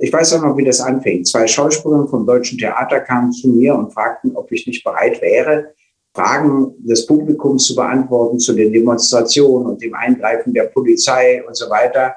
ich 0.00 0.12
weiß 0.12 0.34
auch 0.34 0.42
noch, 0.42 0.56
wie 0.56 0.64
das 0.64 0.80
anfing. 0.80 1.24
Zwei 1.24 1.46
Schauspielerinnen 1.46 2.08
vom 2.08 2.26
Deutschen 2.26 2.58
Theater 2.58 3.00
kamen 3.00 3.32
zu 3.32 3.48
mir 3.48 3.74
und 3.74 3.92
fragten, 3.92 4.36
ob 4.36 4.50
ich 4.52 4.66
nicht 4.66 4.84
bereit 4.84 5.20
wäre, 5.22 5.72
Fragen 6.14 6.74
des 6.86 7.06
Publikums 7.06 7.64
zu 7.64 7.74
beantworten 7.74 8.38
zu 8.38 8.52
den 8.52 8.72
Demonstrationen 8.72 9.66
und 9.66 9.82
dem 9.82 9.94
Eingreifen 9.94 10.52
der 10.52 10.64
Polizei 10.64 11.42
und 11.46 11.56
so 11.56 11.70
weiter. 11.70 12.14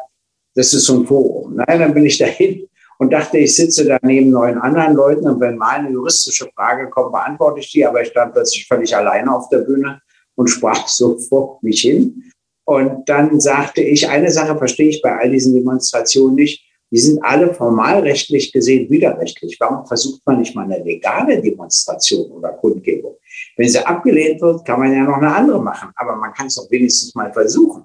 Das 0.54 0.74
ist 0.74 0.86
so 0.86 1.00
ein 1.00 1.06
Forum. 1.06 1.56
Nein, 1.56 1.80
dann 1.80 1.94
bin 1.94 2.06
ich 2.06 2.18
dahin 2.18 2.68
und 2.98 3.12
dachte, 3.14 3.38
ich 3.38 3.56
sitze 3.56 3.86
da 3.86 3.98
neben 4.02 4.32
neun 4.32 4.58
anderen 4.58 4.96
Leuten 4.96 5.28
und 5.28 5.40
wenn 5.40 5.58
mal 5.58 5.80
eine 5.80 5.92
juristische 5.92 6.50
Frage 6.56 6.90
kommt, 6.90 7.14
beantworte 7.14 7.60
ich 7.60 7.72
die, 7.72 7.86
aber 7.86 8.02
ich 8.02 8.10
stand 8.10 8.34
plötzlich 8.34 8.68
völlig 8.68 8.96
alleine 8.96 9.34
auf 9.34 9.48
der 9.50 9.60
Bühne 9.60 10.02
und 10.36 10.48
sprach 10.50 10.88
so 10.88 11.18
vor 11.18 11.60
mich 11.62 11.82
hin. 11.82 12.32
Und 12.66 13.08
dann 13.08 13.40
sagte 13.40 13.82
ich, 13.82 14.10
eine 14.10 14.32
Sache 14.32 14.58
verstehe 14.58 14.90
ich 14.90 15.02
bei 15.02 15.16
all 15.16 15.30
diesen 15.30 15.54
Demonstrationen 15.54 16.36
nicht 16.36 16.66
die 16.96 17.02
sind 17.02 17.22
alle 17.26 17.54
formalrechtlich 17.54 18.54
gesehen 18.54 18.90
widerrechtlich. 18.90 19.58
Warum 19.60 19.86
versucht 19.86 20.22
man 20.26 20.40
nicht 20.40 20.56
mal 20.56 20.64
eine 20.64 20.82
legale 20.82 21.42
Demonstration 21.42 22.32
oder 22.32 22.54
Kundgebung? 22.54 23.18
Wenn 23.58 23.68
sie 23.68 23.86
abgelehnt 23.86 24.40
wird, 24.40 24.64
kann 24.64 24.80
man 24.80 24.94
ja 24.94 25.04
noch 25.04 25.18
eine 25.18 25.36
andere 25.36 25.62
machen, 25.62 25.90
aber 25.98 26.16
man 26.16 26.32
kann 26.32 26.48
es 26.48 26.56
doch 26.56 26.72
wenigstens 26.72 27.14
mal 27.14 27.34
versuchen. 27.34 27.84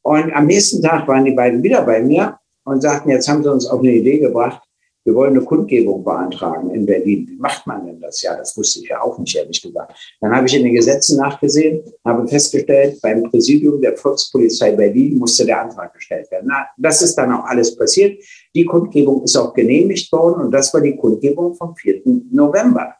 Und 0.00 0.32
am 0.32 0.46
nächsten 0.46 0.80
Tag 0.80 1.08
waren 1.08 1.24
die 1.24 1.32
beiden 1.32 1.60
wieder 1.60 1.82
bei 1.82 2.00
mir 2.00 2.38
und 2.62 2.82
sagten, 2.82 3.10
jetzt 3.10 3.28
haben 3.28 3.42
sie 3.42 3.50
uns 3.50 3.66
auf 3.66 3.80
eine 3.80 3.90
Idee 3.90 4.20
gebracht, 4.20 4.62
wir 5.06 5.14
wollen 5.14 5.36
eine 5.36 5.44
Kundgebung 5.44 6.02
beantragen 6.02 6.70
in 6.70 6.84
Berlin. 6.84 7.28
Wie 7.30 7.36
macht 7.36 7.64
man 7.64 7.86
denn 7.86 8.00
das? 8.00 8.22
Ja, 8.22 8.36
das 8.36 8.56
wusste 8.56 8.80
ich 8.80 8.88
ja 8.88 9.00
auch 9.00 9.16
nicht, 9.18 9.36
ehrlich 9.36 9.62
gesagt. 9.62 9.94
Dann 10.20 10.34
habe 10.34 10.48
ich 10.48 10.54
in 10.56 10.64
den 10.64 10.74
Gesetzen 10.74 11.18
nachgesehen, 11.18 11.80
habe 12.04 12.26
festgestellt, 12.26 13.00
beim 13.00 13.22
Präsidium 13.22 13.80
der 13.80 13.96
Volkspolizei 13.96 14.72
Berlin 14.72 15.16
musste 15.18 15.46
der 15.46 15.62
Antrag 15.62 15.94
gestellt 15.94 16.28
werden. 16.32 16.48
Na, 16.50 16.66
das 16.76 17.02
ist 17.02 17.14
dann 17.14 17.32
auch 17.32 17.44
alles 17.44 17.76
passiert. 17.76 18.20
Die 18.52 18.64
Kundgebung 18.64 19.22
ist 19.22 19.36
auch 19.36 19.54
genehmigt 19.54 20.10
worden 20.10 20.46
und 20.46 20.50
das 20.50 20.74
war 20.74 20.80
die 20.80 20.96
Kundgebung 20.96 21.54
vom 21.54 21.76
4. 21.76 22.02
November. 22.32 22.96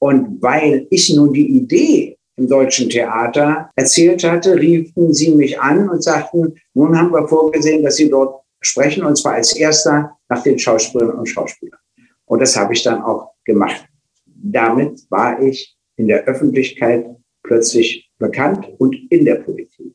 Und 0.00 0.42
weil 0.42 0.88
ich 0.90 1.14
nun 1.14 1.32
die 1.32 1.56
Idee 1.56 2.18
im 2.36 2.48
deutschen 2.48 2.90
Theater 2.90 3.70
erzählt 3.76 4.24
hatte, 4.24 4.56
riefen 4.56 5.14
sie 5.14 5.30
mich 5.30 5.60
an 5.60 5.88
und 5.88 6.02
sagten, 6.02 6.56
nun 6.74 6.98
haben 6.98 7.12
wir 7.12 7.28
vorgesehen, 7.28 7.84
dass 7.84 7.96
Sie 7.96 8.10
dort 8.10 8.42
sprechen, 8.60 9.04
und 9.04 9.16
zwar 9.16 9.34
als 9.34 9.54
erster 9.54 10.16
nach 10.28 10.42
den 10.42 10.58
Schauspielerinnen 10.58 11.18
und 11.18 11.26
Schauspielern. 11.26 11.78
Und 12.24 12.40
das 12.40 12.56
habe 12.56 12.72
ich 12.72 12.82
dann 12.82 13.02
auch 13.02 13.32
gemacht. 13.44 13.86
Damit 14.26 15.00
war 15.10 15.40
ich 15.40 15.76
in 15.96 16.08
der 16.08 16.24
Öffentlichkeit 16.24 17.06
plötzlich 17.42 18.10
bekannt 18.18 18.68
und 18.78 18.96
in 19.10 19.24
der 19.24 19.36
Politik. 19.36 19.94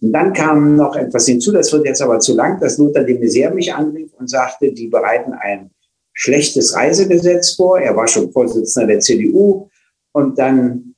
Und 0.00 0.12
dann 0.12 0.32
kam 0.32 0.76
noch 0.76 0.94
etwas 0.94 1.26
hinzu, 1.26 1.52
das 1.52 1.72
wird 1.72 1.84
jetzt 1.84 2.00
aber 2.00 2.20
zu 2.20 2.34
lang, 2.34 2.60
dass 2.60 2.78
Lothar 2.78 3.02
de 3.02 3.18
Maizière 3.18 3.50
mich 3.50 3.74
anrief 3.74 4.12
und 4.14 4.30
sagte, 4.30 4.72
die 4.72 4.86
bereiten 4.86 5.32
ein 5.32 5.70
schlechtes 6.12 6.74
Reisegesetz 6.74 7.54
vor. 7.56 7.80
Er 7.80 7.96
war 7.96 8.06
schon 8.06 8.32
Vorsitzender 8.32 8.86
der 8.86 9.00
CDU 9.00 9.68
und 10.12 10.38
dann 10.38 10.94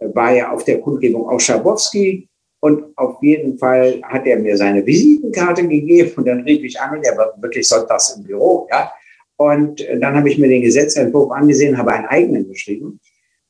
war 0.00 0.32
ja 0.32 0.52
auf 0.52 0.64
der 0.64 0.80
Kundgebung 0.80 1.28
auch 1.28 1.40
Schabowski 1.40 2.28
und 2.64 2.96
auf 2.96 3.18
jeden 3.20 3.58
Fall 3.58 4.00
hat 4.04 4.24
er 4.24 4.38
mir 4.38 4.56
seine 4.56 4.86
Visitenkarte 4.86 5.68
gegeben 5.68 6.10
und 6.16 6.26
dann 6.26 6.40
rief 6.44 6.64
ich 6.64 6.80
an 6.80 6.96
und 6.96 7.04
er 7.04 7.14
war 7.14 7.34
wirklich 7.42 7.68
sonntags 7.68 8.16
im 8.16 8.24
Büro. 8.24 8.66
Ja? 8.70 8.90
Und 9.36 9.86
dann 10.00 10.16
habe 10.16 10.30
ich 10.30 10.38
mir 10.38 10.48
den 10.48 10.62
Gesetzentwurf 10.62 11.30
angesehen, 11.30 11.76
habe 11.76 11.92
einen 11.92 12.06
eigenen 12.06 12.48
geschrieben 12.48 12.98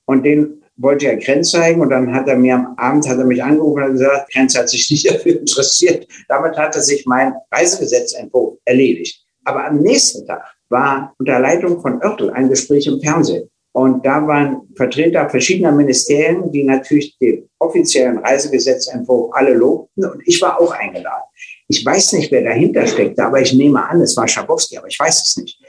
und 0.07 0.25
den 0.25 0.61
wollte 0.77 1.07
er 1.07 1.17
Grenz 1.19 1.53
zeigen 1.53 1.81
und 1.81 1.91
dann 1.91 2.13
hat 2.13 2.27
er 2.27 2.37
mir 2.37 2.57
am 2.57 2.75
Abend 2.77 3.09
hat 3.09 3.19
er 3.19 3.25
mich 3.25 3.41
angerufen 3.41 3.85
und 3.85 3.93
gesagt, 3.93 4.33
Grenz 4.33 4.59
hat 4.59 4.69
sich 4.69 4.91
nicht 4.91 5.09
dafür 5.09 5.39
interessiert. 5.39 6.09
Damit 6.27 6.57
hatte 6.57 6.83
sich 6.83 7.07
mein 7.07 7.35
Reisegesetzentwurf 7.53 8.59
erledigt. 8.65 9.25
Aber 9.45 9.65
am 9.65 9.79
nächsten 9.79 10.27
Tag 10.27 10.43
war 10.71 11.15
unter 11.21 11.39
Leitung 11.39 11.81
von 11.81 12.03
Oertel 12.03 12.31
ein 12.31 12.49
Gespräch 12.49 12.89
im 12.89 13.01
Fernsehen. 13.01 13.49
Und 13.77 14.07
da 14.07 14.25
waren 14.25 14.69
Vertreter 14.77 15.29
verschiedener 15.29 15.73
Ministerien, 15.73 16.49
die 16.53 16.63
natürlich 16.63 17.19
den 17.19 17.49
offiziellen 17.59 18.19
Reisegesetzentwurf 18.19 19.33
alle 19.35 19.53
lobten. 19.53 20.05
Und 20.05 20.23
ich 20.27 20.41
war 20.41 20.61
auch 20.61 20.73
eingeladen. 20.73 21.25
Ich 21.67 21.85
weiß 21.85 22.13
nicht, 22.13 22.31
wer 22.31 22.45
dahinter 22.45 22.87
steckt, 22.87 23.19
aber 23.19 23.41
ich 23.41 23.53
nehme 23.53 23.85
an, 23.85 24.01
es 24.01 24.17
war 24.17 24.29
Schabowski, 24.29 24.79
aber 24.79 24.87
ich 24.87 25.01
weiß 25.01 25.25
es 25.25 25.37
nicht. 25.39 25.61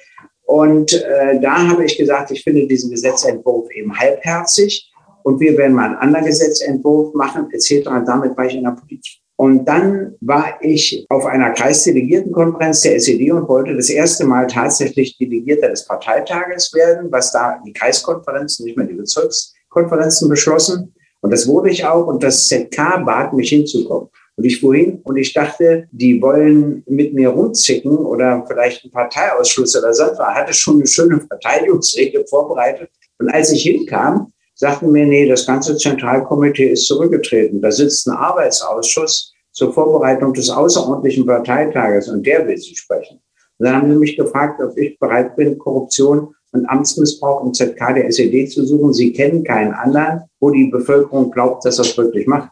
Und 0.43 0.93
äh, 0.93 1.39
da 1.41 1.67
habe 1.67 1.83
ich 1.83 1.97
gesagt, 1.97 2.29
ich 2.29 2.43
finde 2.43 2.67
diesen 2.67 2.91
Gesetzentwurf 2.91 3.71
eben 3.71 3.97
halbherzig 3.97 4.93
und 5.23 5.39
wir 5.39 5.57
werden 5.57 5.73
mal 5.73 5.85
einen 5.85 5.95
anderen 5.95 6.25
Gesetzentwurf 6.27 7.11
machen, 7.15 7.49
etc. 7.51 7.85
Damit 8.05 8.37
war 8.37 8.45
ich 8.45 8.53
in 8.53 8.65
der 8.65 8.71
Politik. 8.79 9.17
Und 9.37 9.65
dann 9.65 10.15
war 10.21 10.57
ich 10.61 11.05
auf 11.09 11.25
einer 11.25 11.51
Kreisdelegiertenkonferenz 11.51 12.81
der 12.81 12.95
SED 12.95 13.31
und 13.31 13.49
wollte 13.49 13.75
das 13.75 13.89
erste 13.89 14.25
Mal 14.25 14.47
tatsächlich 14.47 15.17
Delegierter 15.17 15.69
des 15.69 15.85
Parteitages 15.85 16.73
werden, 16.73 17.11
was 17.11 17.33
da 17.33 17.59
die 17.65 17.73
Kreiskonferenzen, 17.73 18.65
nicht 18.65 18.77
mehr 18.77 18.87
die 18.87 18.93
Bezirkskonferenzen 18.93 20.29
beschlossen. 20.29 20.93
Und 21.19 21.31
das 21.31 21.47
wurde 21.47 21.69
ich 21.69 21.85
auch. 21.85 22.07
Und 22.07 22.23
das 22.23 22.47
ZK 22.47 23.03
bat 23.05 23.33
mich 23.33 23.49
hinzukommen. 23.49 24.09
Und 24.37 24.43
ich 24.43 24.59
fuhr 24.59 24.75
hin 24.75 24.99
und 25.03 25.17
ich 25.17 25.33
dachte, 25.33 25.87
die 25.91 26.21
wollen 26.21 26.83
mit 26.87 27.13
mir 27.13 27.29
rumzicken 27.29 27.97
oder 27.97 28.43
vielleicht 28.47 28.83
einen 28.83 28.91
Parteiausschluss 28.91 29.77
oder 29.77 29.93
sonst 29.93 30.19
was. 30.19 30.35
Hatte 30.35 30.53
schon 30.53 30.75
eine 30.75 30.87
schöne 30.87 31.19
Verteidigungsrede 31.21 32.25
vorbereitet. 32.27 32.89
Und 33.17 33.29
als 33.29 33.51
ich 33.51 33.63
hinkam, 33.63 34.33
sagten 34.55 34.91
mir, 34.91 35.05
nee, 35.05 35.27
das 35.27 35.45
ganze 35.45 35.77
Zentralkomitee 35.77 36.71
ist 36.71 36.87
zurückgetreten. 36.87 37.61
Da 37.61 37.71
sitzt 37.71 38.07
ein 38.07 38.15
Arbeitsausschuss 38.15 39.33
zur 39.51 39.73
Vorbereitung 39.73 40.33
des 40.33 40.49
außerordentlichen 40.49 41.25
Parteitages 41.25 42.09
und 42.09 42.25
der 42.25 42.47
will 42.47 42.57
Sie 42.57 42.75
sprechen. 42.75 43.21
Und 43.57 43.65
dann 43.65 43.75
haben 43.75 43.91
sie 43.91 43.97
mich 43.97 44.17
gefragt, 44.17 44.61
ob 44.61 44.77
ich 44.77 44.99
bereit 44.99 45.35
bin, 45.35 45.57
Korruption 45.57 46.33
und 46.51 46.65
Amtsmissbrauch 46.65 47.45
im 47.45 47.53
ZK 47.53 47.93
der 47.95 48.07
SED 48.07 48.47
zu 48.47 48.65
suchen. 48.65 48.93
Sie 48.93 49.13
kennen 49.13 49.43
keinen 49.43 49.73
anderen, 49.73 50.23
wo 50.39 50.49
die 50.49 50.67
Bevölkerung 50.67 51.31
glaubt, 51.31 51.65
dass 51.65 51.77
das 51.77 51.97
wirklich 51.97 52.27
macht. 52.27 52.49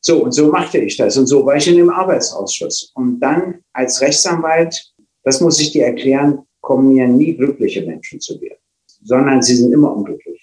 So, 0.00 0.22
und 0.22 0.32
so 0.32 0.48
machte 0.48 0.78
ich 0.78 0.96
das. 0.96 1.16
Und 1.16 1.26
so 1.26 1.44
war 1.44 1.56
ich 1.56 1.68
in 1.68 1.76
dem 1.76 1.90
Arbeitsausschuss. 1.90 2.92
Und 2.94 3.20
dann 3.20 3.60
als 3.72 4.00
Rechtsanwalt, 4.00 4.92
das 5.24 5.40
muss 5.40 5.60
ich 5.60 5.72
dir 5.72 5.86
erklären, 5.86 6.38
kommen 6.60 6.88
mir 6.88 7.06
nie 7.06 7.34
glückliche 7.34 7.84
Menschen 7.84 8.20
zu 8.20 8.40
Wehr, 8.40 8.56
sondern 9.02 9.42
sie 9.42 9.56
sind 9.56 9.72
immer 9.72 9.94
unglücklich. 9.94 10.35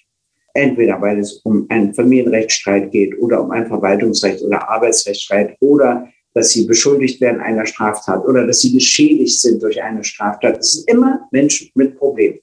Entweder 0.54 1.02
weil 1.02 1.20
es 1.20 1.34
um 1.44 1.66
einen 1.70 1.94
Familienrechtsstreit 1.94 2.92
geht 2.92 3.18
oder 3.20 3.42
um 3.44 3.52
ein 3.52 3.68
Verwaltungsrecht 3.68 4.44
oder 4.44 4.70
Arbeitsrechtsstreit 4.70 5.58
oder 5.60 6.08
dass 6.34 6.50
sie 6.50 6.66
beschuldigt 6.66 7.22
werden 7.22 7.42
einer 7.42 7.66
Straftat 7.66 8.26
oder 8.26 8.46
dass 8.46 8.60
sie 8.60 8.74
geschädigt 8.74 9.40
sind 9.40 9.62
durch 9.62 9.82
eine 9.82 10.04
Straftat. 10.04 10.60
Es 10.60 10.74
sind 10.74 10.90
immer 10.90 11.28
Menschen 11.32 11.70
mit 11.76 11.98
Problemen. 11.98 12.40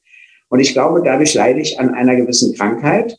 Und 0.48 0.60
ich 0.60 0.72
glaube, 0.72 1.02
dadurch 1.04 1.34
leide 1.34 1.60
ich 1.60 1.78
an 1.78 1.94
einer 1.94 2.16
gewissen 2.16 2.54
Krankheit. 2.54 3.16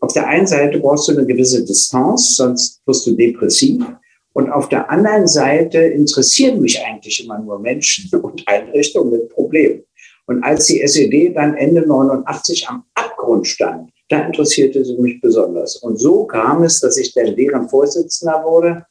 Auf 0.00 0.12
der 0.12 0.28
einen 0.28 0.46
Seite 0.46 0.78
brauchst 0.78 1.08
du 1.08 1.12
eine 1.12 1.26
gewisse 1.26 1.64
Distanz, 1.64 2.36
sonst 2.36 2.80
wirst 2.86 3.06
du 3.06 3.12
depressiv. 3.12 3.84
Und 4.32 4.50
auf 4.50 4.68
der 4.68 4.88
anderen 4.88 5.26
Seite 5.26 5.78
interessieren 5.78 6.60
mich 6.60 6.84
eigentlich 6.84 7.24
immer 7.24 7.40
nur 7.40 7.58
Menschen 7.58 8.08
und 8.22 8.46
Einrichtungen 8.46 9.10
mit 9.12 9.28
Problemen. 9.30 9.82
Und 10.26 10.44
als 10.44 10.66
die 10.66 10.80
SED 10.82 11.34
dann 11.34 11.56
Ende 11.56 11.86
89 11.86 12.68
am 12.68 12.84
Abgrund 12.94 13.46
stand, 13.46 13.90
da 14.08 14.26
interessierte 14.26 14.84
sie 14.84 14.96
mich 14.96 15.20
besonders. 15.20 15.76
Und 15.76 15.98
so 15.98 16.24
kam 16.24 16.62
es, 16.62 16.80
dass 16.80 16.96
ich 16.96 17.12
dann 17.14 17.36
deren 17.36 17.68
Vorsitzender 17.68 18.42
wurde, 18.44 18.86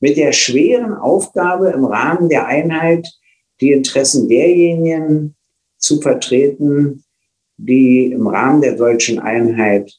mit 0.00 0.16
der 0.16 0.32
schweren 0.32 0.94
Aufgabe 0.94 1.70
im 1.70 1.84
Rahmen 1.84 2.28
der 2.28 2.46
Einheit 2.46 3.08
die 3.60 3.72
Interessen 3.72 4.28
derjenigen 4.28 5.36
zu 5.78 6.00
vertreten, 6.00 7.04
die 7.56 8.06
im 8.06 8.26
Rahmen 8.26 8.60
der 8.60 8.76
deutschen 8.76 9.18
Einheit 9.18 9.92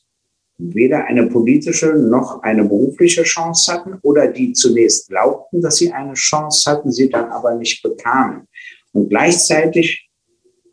weder 0.58 1.06
eine 1.06 1.28
politische 1.28 1.94
noch 1.94 2.42
eine 2.44 2.64
berufliche 2.64 3.24
Chance 3.24 3.72
hatten 3.72 3.98
oder 4.02 4.28
die 4.28 4.54
zunächst 4.54 5.10
glaubten, 5.10 5.62
dass 5.62 5.78
sie 5.78 5.92
eine 5.92 6.14
Chance 6.14 6.70
hatten, 6.70 6.92
sie 6.92 7.10
dann 7.10 7.30
aber 7.32 7.56
nicht 7.56 7.82
bekamen. 7.82 8.48
Und 8.92 9.10
gleichzeitig 9.10 10.10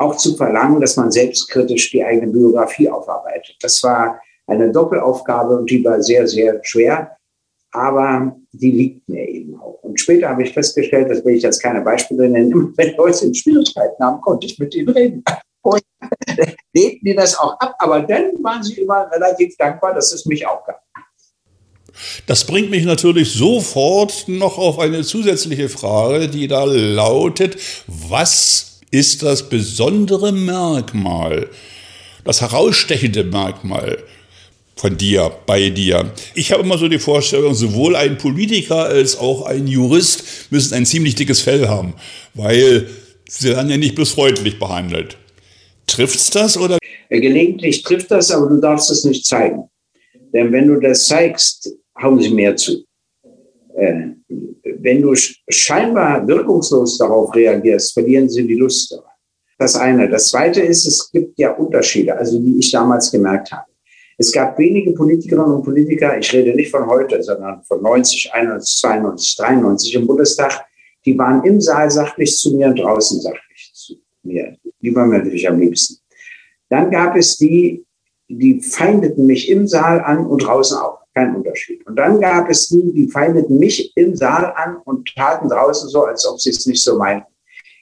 auch 0.00 0.16
zu 0.16 0.34
verlangen, 0.36 0.80
dass 0.80 0.96
man 0.96 1.12
selbstkritisch 1.12 1.90
die 1.90 2.02
eigene 2.02 2.32
Biografie 2.32 2.88
aufarbeitet. 2.88 3.56
Das 3.60 3.82
war 3.82 4.20
eine 4.46 4.72
Doppelaufgabe 4.72 5.58
und 5.58 5.70
die 5.70 5.84
war 5.84 6.02
sehr, 6.02 6.26
sehr 6.26 6.58
schwer, 6.62 7.16
aber 7.72 8.34
die 8.52 8.70
liegt 8.70 9.08
mir 9.08 9.28
eben 9.28 9.60
auch. 9.60 9.78
Und 9.82 10.00
später 10.00 10.30
habe 10.30 10.42
ich 10.42 10.54
festgestellt, 10.54 11.10
das 11.10 11.24
will 11.24 11.36
ich 11.36 11.42
jetzt 11.42 11.62
keine 11.62 11.82
Beispiele 11.82 12.28
nennen, 12.28 12.72
wenn 12.76 12.96
Leute 12.96 13.26
in 13.26 13.34
Schwierigkeiten 13.34 14.02
haben, 14.02 14.20
konnte 14.22 14.46
ich 14.46 14.58
mit 14.58 14.74
ihnen 14.74 14.88
reden. 14.88 15.22
Und 15.62 15.82
lebten 16.74 17.04
die 17.04 17.14
das 17.14 17.38
auch 17.38 17.60
ab, 17.60 17.74
aber 17.78 18.00
dann 18.00 18.32
waren 18.42 18.62
sie 18.62 18.80
immer 18.80 19.10
relativ 19.12 19.54
dankbar, 19.58 19.94
dass 19.94 20.12
es 20.12 20.24
mich 20.24 20.46
auch 20.46 20.64
gab. 20.64 20.82
Das 22.26 22.46
bringt 22.46 22.70
mich 22.70 22.86
natürlich 22.86 23.34
sofort 23.34 24.24
noch 24.28 24.56
auf 24.56 24.78
eine 24.78 25.02
zusätzliche 25.02 25.68
Frage, 25.68 26.28
die 26.28 26.48
da 26.48 26.64
lautet, 26.64 27.58
was 27.86 28.69
ist 28.90 29.22
das 29.22 29.48
besondere 29.48 30.32
Merkmal, 30.32 31.48
das 32.24 32.40
herausstechende 32.40 33.24
Merkmal 33.24 33.98
von 34.76 34.96
dir, 34.96 35.30
bei 35.46 35.68
dir. 35.70 36.10
Ich 36.34 36.52
habe 36.52 36.62
immer 36.62 36.78
so 36.78 36.88
die 36.88 36.98
Vorstellung, 36.98 37.54
sowohl 37.54 37.96
ein 37.96 38.18
Politiker 38.18 38.86
als 38.86 39.18
auch 39.18 39.42
ein 39.44 39.66
Jurist 39.66 40.50
müssen 40.50 40.74
ein 40.74 40.86
ziemlich 40.86 41.14
dickes 41.14 41.40
Fell 41.40 41.68
haben, 41.68 41.94
weil 42.34 42.88
sie 43.28 43.50
werden 43.50 43.70
ja 43.70 43.76
nicht 43.76 43.94
bloß 43.94 44.12
freundlich 44.12 44.58
behandelt. 44.58 45.18
Trifft's 45.86 46.30
das 46.30 46.56
oder? 46.56 46.78
Gelegentlich 47.10 47.82
trifft 47.82 48.10
das, 48.10 48.30
aber 48.30 48.48
du 48.48 48.60
darfst 48.60 48.90
es 48.90 49.04
nicht 49.04 49.26
zeigen. 49.26 49.68
Denn 50.32 50.52
wenn 50.52 50.68
du 50.68 50.80
das 50.80 51.06
zeigst, 51.06 51.68
hauen 52.00 52.20
sie 52.20 52.30
mehr 52.30 52.56
zu. 52.56 52.84
Äh, 53.80 54.10
wenn 54.82 55.00
du 55.00 55.14
scheinbar 55.14 56.26
wirkungslos 56.28 56.98
darauf 56.98 57.34
reagierst, 57.34 57.94
verlieren 57.94 58.28
sie 58.28 58.46
die 58.46 58.56
Lust 58.56 58.92
daran. 58.92 59.04
Das 59.58 59.76
eine. 59.76 60.08
Das 60.08 60.28
zweite 60.28 60.60
ist, 60.60 60.86
es 60.86 61.10
gibt 61.10 61.38
ja 61.38 61.52
Unterschiede, 61.52 62.16
also 62.16 62.38
die 62.38 62.58
ich 62.58 62.70
damals 62.70 63.10
gemerkt 63.10 63.52
habe. 63.52 63.70
Es 64.18 64.32
gab 64.32 64.58
wenige 64.58 64.92
Politikerinnen 64.92 65.54
und 65.54 65.62
Politiker, 65.62 66.18
ich 66.18 66.30
rede 66.32 66.54
nicht 66.54 66.70
von 66.70 66.86
heute, 66.86 67.22
sondern 67.22 67.62
von 67.64 67.82
90, 67.82 68.32
91, 68.34 68.80
92, 68.80 69.36
93 69.36 69.94
im 69.94 70.06
Bundestag, 70.06 70.66
die 71.06 71.16
waren 71.16 71.42
im 71.44 71.60
Saal 71.60 71.90
sachlich 71.90 72.36
zu 72.36 72.54
mir 72.54 72.68
und 72.68 72.78
draußen 72.78 73.20
sachlich 73.20 73.70
zu 73.72 73.94
mir. 74.22 74.56
Die 74.82 74.94
waren 74.94 75.08
mir 75.08 75.18
natürlich 75.18 75.48
am 75.48 75.58
liebsten. 75.58 75.96
Dann 76.68 76.90
gab 76.90 77.16
es 77.16 77.38
die, 77.38 77.84
die 78.28 78.60
feindeten 78.60 79.26
mich 79.26 79.48
im 79.48 79.66
Saal 79.66 80.00
an 80.00 80.26
und 80.26 80.42
draußen 80.42 80.76
auch 80.76 80.99
kein 81.20 81.36
Unterschied. 81.36 81.86
Und 81.86 81.96
dann 81.96 82.20
gab 82.20 82.48
es 82.50 82.68
die, 82.68 82.92
die 82.92 83.08
feindeten 83.08 83.58
mich 83.58 83.92
im 83.96 84.16
Saal 84.16 84.52
an 84.56 84.78
und 84.84 85.08
taten 85.14 85.48
draußen 85.48 85.88
so, 85.88 86.04
als 86.04 86.26
ob 86.26 86.40
sie 86.40 86.50
es 86.50 86.66
nicht 86.66 86.82
so 86.82 86.96
meinten. 86.96 87.26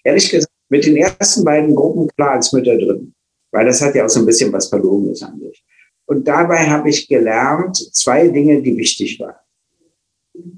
Ehrlich 0.04 0.30
gesagt 0.30 0.52
mit 0.68 0.84
den 0.84 0.96
ersten 0.96 1.44
beiden 1.44 1.74
Gruppen 1.74 2.08
klar 2.16 2.32
als 2.32 2.52
Mütter 2.52 2.76
drin, 2.76 3.14
weil 3.52 3.66
das 3.66 3.80
hat 3.80 3.94
ja 3.94 4.04
auch 4.04 4.08
so 4.08 4.20
ein 4.20 4.26
bisschen 4.26 4.52
was 4.52 4.68
Verlogenes 4.68 5.22
an 5.22 5.38
sich. 5.40 5.64
Und 6.06 6.26
dabei 6.26 6.66
habe 6.66 6.88
ich 6.88 7.08
gelernt 7.08 7.76
zwei 7.94 8.28
Dinge, 8.28 8.62
die 8.62 8.76
wichtig 8.76 9.20
waren. 9.20 9.36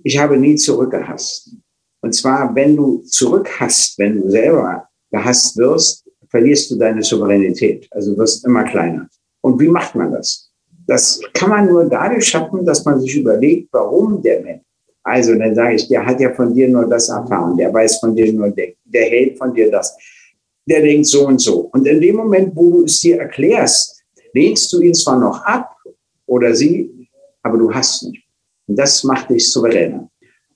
Ich 0.03 0.19
habe 0.19 0.37
nie 0.37 0.57
zurückgehasst. 0.57 1.51
Und 2.03 2.15
zwar, 2.15 2.55
wenn 2.55 2.77
du 2.77 2.99
zurückhasst, 3.03 3.99
wenn 3.99 4.21
du 4.21 4.31
selber 4.31 4.89
gehasst 5.11 5.57
wirst, 5.57 6.09
verlierst 6.29 6.71
du 6.71 6.77
deine 6.77 7.03
Souveränität. 7.03 7.89
Also 7.91 8.17
wirst 8.17 8.47
immer 8.47 8.65
kleiner. 8.65 9.09
Und 9.43 9.61
wie 9.61 9.69
macht 9.69 9.95
man 9.95 10.13
das? 10.13 10.50
Das 10.87 11.21
kann 11.35 11.51
man 11.51 11.67
nur 11.67 11.85
dadurch 11.85 12.27
schaffen, 12.27 12.65
dass 12.65 12.85
man 12.85 13.01
sich 13.01 13.17
überlegt, 13.17 13.69
warum 13.73 14.23
der 14.23 14.41
Mensch. 14.41 14.63
Also 15.03 15.35
dann 15.35 15.55
sage 15.55 15.77
ich, 15.77 15.89
der 15.89 16.05
hat 16.05 16.21
ja 16.21 16.33
von 16.35 16.53
dir 16.53 16.69
nur 16.69 16.87
das 16.87 17.09
erfahren, 17.09 17.57
der 17.57 17.73
weiß 17.73 17.99
von 18.01 18.15
dir 18.15 18.33
nur, 18.33 18.51
der, 18.51 18.75
der 18.85 19.05
hält 19.05 19.39
von 19.39 19.55
dir 19.55 19.71
das, 19.71 19.97
der 20.67 20.83
denkt 20.83 21.07
so 21.07 21.27
und 21.27 21.41
so. 21.41 21.71
Und 21.73 21.87
in 21.87 22.01
dem 22.01 22.17
Moment, 22.17 22.55
wo 22.55 22.71
du 22.71 22.85
es 22.85 23.01
dir 23.01 23.19
erklärst, 23.19 24.03
lehnst 24.35 24.73
du 24.73 24.81
ihn 24.81 24.95
zwar 24.95 25.19
noch 25.19 25.43
ab 25.45 25.75
oder 26.27 26.55
sie, 26.55 27.09
aber 27.43 27.59
du 27.59 27.73
hast 27.73 28.03
nicht. 28.05 28.23
Und 28.67 28.79
das 28.79 29.03
macht 29.03 29.31
dich 29.31 29.51
souveräner. 29.51 30.09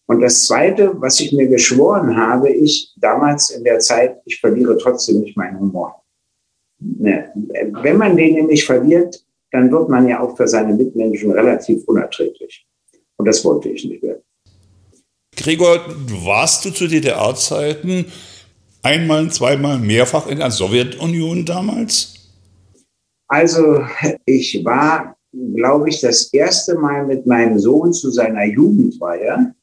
Und 0.06 0.20
das 0.20 0.44
Zweite, 0.44 0.92
was 1.00 1.18
ich 1.20 1.32
mir 1.32 1.48
geschworen 1.48 2.14
habe, 2.14 2.50
ich 2.50 2.92
damals 3.00 3.50
in 3.50 3.64
der 3.64 3.78
Zeit, 3.78 4.18
ich 4.26 4.38
verliere 4.38 4.76
trotzdem 4.76 5.20
nicht 5.20 5.36
meinen 5.36 5.58
Humor. 5.58 6.02
Ne, 6.78 7.32
wenn 7.82 7.96
man 7.96 8.16
den 8.16 8.34
nämlich 8.34 8.64
verliert, 8.64 9.23
dann 9.54 9.70
wird 9.70 9.88
man 9.88 10.08
ja 10.08 10.18
auch 10.20 10.36
für 10.36 10.48
seine 10.48 10.74
Mitmenschen 10.74 11.30
relativ 11.30 11.84
unerträglich. 11.84 12.66
Und 13.16 13.28
das 13.28 13.44
wollte 13.44 13.68
ich 13.68 13.84
nicht 13.84 14.02
werden. 14.02 14.22
Gregor, 15.36 15.78
warst 16.24 16.64
du 16.64 16.70
zu 16.70 16.88
DDR-Zeiten 16.88 18.06
einmal, 18.82 19.30
zweimal, 19.30 19.78
mehrfach 19.78 20.26
in 20.26 20.38
der 20.38 20.50
Sowjetunion 20.50 21.44
damals? 21.44 22.14
Also 23.28 23.84
ich 24.26 24.64
war, 24.64 25.16
glaube 25.32 25.88
ich, 25.88 26.00
das 26.00 26.32
erste 26.32 26.74
Mal 26.74 27.06
mit 27.06 27.24
meinem 27.24 27.60
Sohn 27.60 27.92
zu 27.92 28.10
seiner 28.10 28.44
Jugendweihe. 28.46 29.54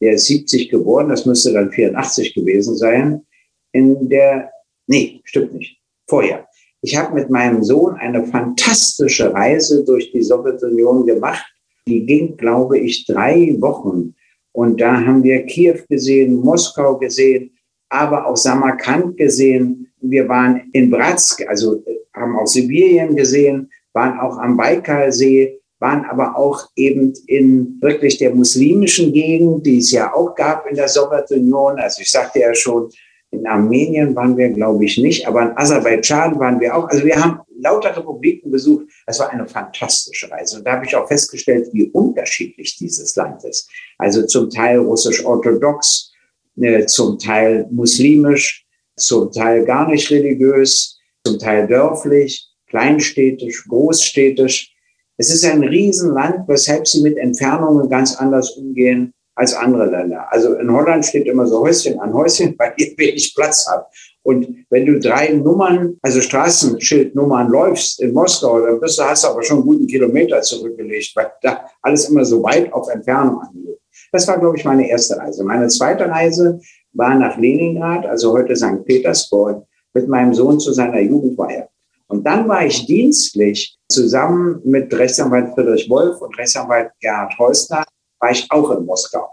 Der 0.00 0.12
ist 0.12 0.26
70 0.26 0.70
geboren, 0.70 1.08
das 1.08 1.26
müsste 1.26 1.52
dann 1.52 1.72
84 1.72 2.34
gewesen 2.34 2.76
sein. 2.76 3.26
In 3.72 4.08
der, 4.08 4.52
nee, 4.86 5.20
stimmt 5.24 5.54
nicht, 5.54 5.80
vorher. 6.08 6.46
Ich 6.84 6.94
habe 6.98 7.14
mit 7.14 7.30
meinem 7.30 7.64
Sohn 7.64 7.94
eine 7.94 8.26
fantastische 8.26 9.32
Reise 9.32 9.86
durch 9.86 10.12
die 10.12 10.22
Sowjetunion 10.22 11.06
gemacht. 11.06 11.42
Die 11.88 12.04
ging, 12.04 12.36
glaube 12.36 12.78
ich, 12.78 13.06
drei 13.06 13.56
Wochen. 13.58 14.14
Und 14.52 14.82
da 14.82 15.00
haben 15.00 15.24
wir 15.24 15.46
Kiew 15.46 15.78
gesehen, 15.88 16.34
Moskau 16.34 16.98
gesehen, 16.98 17.52
aber 17.88 18.26
auch 18.26 18.36
Samarkand 18.36 19.16
gesehen. 19.16 19.94
Wir 20.02 20.28
waren 20.28 20.68
in 20.74 20.90
Bratsk, 20.90 21.48
also 21.48 21.82
äh, 21.86 22.00
haben 22.12 22.38
auch 22.38 22.46
Sibirien 22.46 23.16
gesehen, 23.16 23.70
waren 23.94 24.20
auch 24.20 24.36
am 24.36 24.58
Baikalsee, 24.58 25.58
waren 25.80 26.04
aber 26.04 26.36
auch 26.36 26.68
eben 26.76 27.14
in 27.26 27.78
wirklich 27.80 28.18
der 28.18 28.34
muslimischen 28.34 29.10
Gegend, 29.10 29.64
die 29.64 29.78
es 29.78 29.90
ja 29.90 30.12
auch 30.12 30.34
gab 30.34 30.66
in 30.66 30.76
der 30.76 30.88
Sowjetunion. 30.88 31.78
Also 31.78 32.02
ich 32.02 32.10
sagte 32.10 32.40
ja 32.40 32.54
schon, 32.54 32.90
in 33.34 33.46
Armenien 33.46 34.14
waren 34.14 34.36
wir, 34.36 34.50
glaube 34.50 34.84
ich, 34.84 34.98
nicht, 34.98 35.26
aber 35.26 35.42
in 35.42 35.56
Aserbaidschan 35.56 36.38
waren 36.38 36.60
wir 36.60 36.74
auch. 36.74 36.88
Also 36.88 37.04
wir 37.04 37.16
haben 37.16 37.40
lauter 37.58 37.96
Republiken 37.96 38.50
besucht. 38.50 38.86
Es 39.06 39.18
war 39.18 39.30
eine 39.30 39.46
fantastische 39.46 40.30
Reise. 40.30 40.58
Und 40.58 40.66
da 40.66 40.72
habe 40.72 40.86
ich 40.86 40.94
auch 40.94 41.08
festgestellt, 41.08 41.68
wie 41.72 41.90
unterschiedlich 41.90 42.76
dieses 42.76 43.14
Land 43.16 43.44
ist. 43.44 43.68
Also 43.98 44.26
zum 44.26 44.50
Teil 44.50 44.78
russisch-orthodox, 44.78 46.12
äh, 46.56 46.86
zum 46.86 47.18
Teil 47.18 47.66
muslimisch, 47.70 48.66
zum 48.96 49.30
Teil 49.32 49.64
gar 49.64 49.88
nicht 49.88 50.10
religiös, 50.10 50.98
zum 51.24 51.38
Teil 51.38 51.66
dörflich, 51.66 52.48
kleinstädtisch, 52.68 53.64
großstädtisch. 53.68 54.72
Es 55.16 55.32
ist 55.32 55.44
ein 55.44 55.62
Riesenland, 55.62 56.48
weshalb 56.48 56.86
sie 56.86 57.02
mit 57.02 57.16
Entfernungen 57.16 57.88
ganz 57.88 58.16
anders 58.16 58.50
umgehen 58.56 59.12
als 59.34 59.54
andere 59.54 59.86
Länder. 59.86 60.26
Also 60.30 60.54
in 60.54 60.70
Holland 60.72 61.04
steht 61.04 61.26
immer 61.26 61.46
so 61.46 61.60
Häuschen 61.60 61.98
an 62.00 62.12
Häuschen, 62.12 62.54
weil 62.58 62.72
ihr 62.76 62.94
wenig 62.96 63.34
Platz 63.34 63.66
habt. 63.68 63.94
Und 64.22 64.64
wenn 64.70 64.86
du 64.86 64.98
drei 64.98 65.28
Nummern, 65.28 65.98
also 66.00 66.20
Straßenschildnummern 66.20 67.48
läufst 67.48 68.00
in 68.00 68.14
Moskau, 68.14 68.60
dann 68.60 68.80
bist 68.80 68.98
du, 68.98 69.02
hast 69.02 69.24
du 69.24 69.28
aber 69.28 69.42
schon 69.42 69.58
einen 69.58 69.66
guten 69.66 69.86
Kilometer 69.86 70.40
zurückgelegt, 70.40 71.12
weil 71.14 71.30
da 71.42 71.66
alles 71.82 72.08
immer 72.08 72.24
so 72.24 72.42
weit 72.42 72.72
auf 72.72 72.88
Entfernung 72.88 73.40
angeht. 73.40 73.78
Das 74.12 74.26
war, 74.26 74.38
glaube 74.38 74.56
ich, 74.56 74.64
meine 74.64 74.88
erste 74.88 75.18
Reise. 75.18 75.44
Meine 75.44 75.68
zweite 75.68 76.08
Reise 76.08 76.58
war 76.94 77.14
nach 77.14 77.36
Leningrad, 77.36 78.06
also 78.06 78.32
heute 78.32 78.56
St. 78.56 78.84
Petersburg, 78.84 79.66
mit 79.92 80.08
meinem 80.08 80.32
Sohn 80.32 80.58
zu 80.58 80.72
seiner 80.72 81.00
Jugendweihe. 81.00 81.68
Und 82.06 82.24
dann 82.24 82.48
war 82.48 82.64
ich 82.64 82.86
dienstlich 82.86 83.76
zusammen 83.90 84.60
mit 84.64 84.92
Rechtsanwalt 84.94 85.54
Friedrich 85.54 85.88
Wolf 85.90 86.20
und 86.20 86.36
Rechtsanwalt 86.38 86.90
Gerhard 87.00 87.36
Heusner 87.38 87.84
war 88.24 88.30
ich 88.30 88.50
auch 88.50 88.70
in 88.70 88.86
Moskau. 88.86 89.28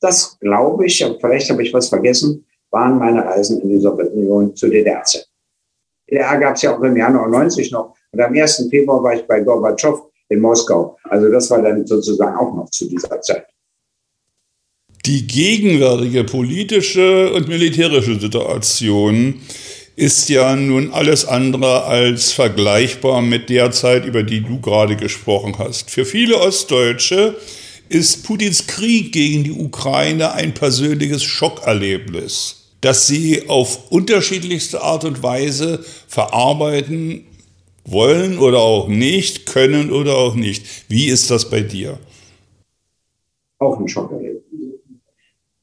Das 0.00 0.38
glaube 0.40 0.86
ich, 0.86 1.04
vielleicht 1.20 1.50
habe 1.50 1.62
ich 1.62 1.74
was 1.74 1.90
vergessen, 1.90 2.46
waren 2.70 2.98
meine 2.98 3.22
Reisen 3.22 3.60
in 3.60 3.68
die 3.68 3.80
Sowjetunion 3.80 4.56
zu 4.56 4.70
DDR-Zeiten. 4.70 5.28
DDR 6.08 6.38
gab 6.38 6.56
es 6.56 6.62
ja 6.62 6.74
auch 6.74 6.80
im 6.80 6.96
Januar 6.96 7.28
90 7.28 7.70
noch. 7.70 7.94
Und 8.12 8.20
am 8.20 8.34
1. 8.34 8.68
Februar 8.70 9.02
war 9.02 9.14
ich 9.14 9.26
bei 9.26 9.40
Gorbatschow 9.40 10.10
in 10.30 10.40
Moskau. 10.40 10.96
Also 11.04 11.30
das 11.30 11.50
war 11.50 11.60
dann 11.60 11.86
sozusagen 11.86 12.34
auch 12.34 12.54
noch 12.54 12.70
zu 12.70 12.88
dieser 12.88 13.20
Zeit. 13.20 13.46
Die 15.04 15.26
gegenwärtige 15.26 16.24
politische 16.24 17.32
und 17.34 17.46
militärische 17.46 18.18
Situation 18.18 19.42
ist 19.96 20.30
ja 20.30 20.56
nun 20.56 20.92
alles 20.94 21.26
andere 21.26 21.84
als 21.84 22.32
vergleichbar 22.32 23.20
mit 23.20 23.50
der 23.50 23.70
Zeit, 23.70 24.06
über 24.06 24.22
die 24.22 24.40
du 24.40 24.60
gerade 24.60 24.96
gesprochen 24.96 25.56
hast. 25.58 25.90
Für 25.90 26.06
viele 26.06 26.38
Ostdeutsche 26.38 27.36
ist 27.90 28.24
Putins 28.24 28.68
Krieg 28.68 29.12
gegen 29.12 29.42
die 29.42 29.52
Ukraine 29.52 30.32
ein 30.32 30.54
persönliches 30.54 31.24
Schockerlebnis, 31.24 32.70
das 32.80 33.08
sie 33.08 33.48
auf 33.48 33.90
unterschiedlichste 33.90 34.80
Art 34.80 35.04
und 35.04 35.22
Weise 35.24 35.84
verarbeiten 36.06 37.26
wollen 37.84 38.38
oder 38.38 38.60
auch 38.60 38.86
nicht, 38.86 39.46
können 39.46 39.90
oder 39.90 40.16
auch 40.16 40.36
nicht. 40.36 40.64
Wie 40.88 41.08
ist 41.08 41.32
das 41.32 41.50
bei 41.50 41.62
dir? 41.62 41.98
Auch 43.58 43.78
ein 43.80 43.88
Schockerlebnis. 43.88 44.40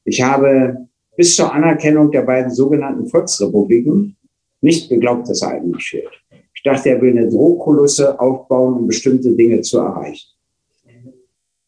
Ich 0.04 0.20
habe 0.20 0.86
bis 1.16 1.34
zur 1.34 1.52
Anerkennung 1.52 2.10
der 2.10 2.22
beiden 2.22 2.50
sogenannten 2.50 3.08
Volksrepubliken 3.08 4.16
nicht 4.60 4.90
geglaubt, 4.90 5.28
dass 5.30 5.40
er 5.42 5.52
einmarschiert. 5.52 6.12
Ich 6.54 6.62
dachte, 6.62 6.90
er 6.90 7.00
will 7.00 7.16
eine 7.16 7.28
Drohkulisse 7.28 8.20
aufbauen, 8.20 8.74
um 8.74 8.86
bestimmte 8.86 9.30
Dinge 9.30 9.62
zu 9.62 9.78
erreichen. 9.78 10.37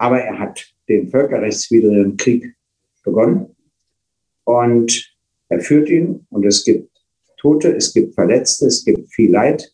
Aber 0.01 0.19
er 0.19 0.39
hat 0.39 0.65
den 0.89 1.11
völkerrechtswidrigen 1.11 2.17
Krieg 2.17 2.57
begonnen 3.05 3.55
und 4.45 5.15
er 5.51 5.61
führt 5.61 5.91
ihn 5.91 6.27
und 6.31 6.47
es 6.47 6.65
gibt 6.65 6.89
Tote, 7.37 7.77
es 7.77 7.93
gibt 7.93 8.15
Verletzte, 8.15 8.67
es 8.67 8.83
gibt 8.83 9.13
viel 9.13 9.31
Leid 9.31 9.71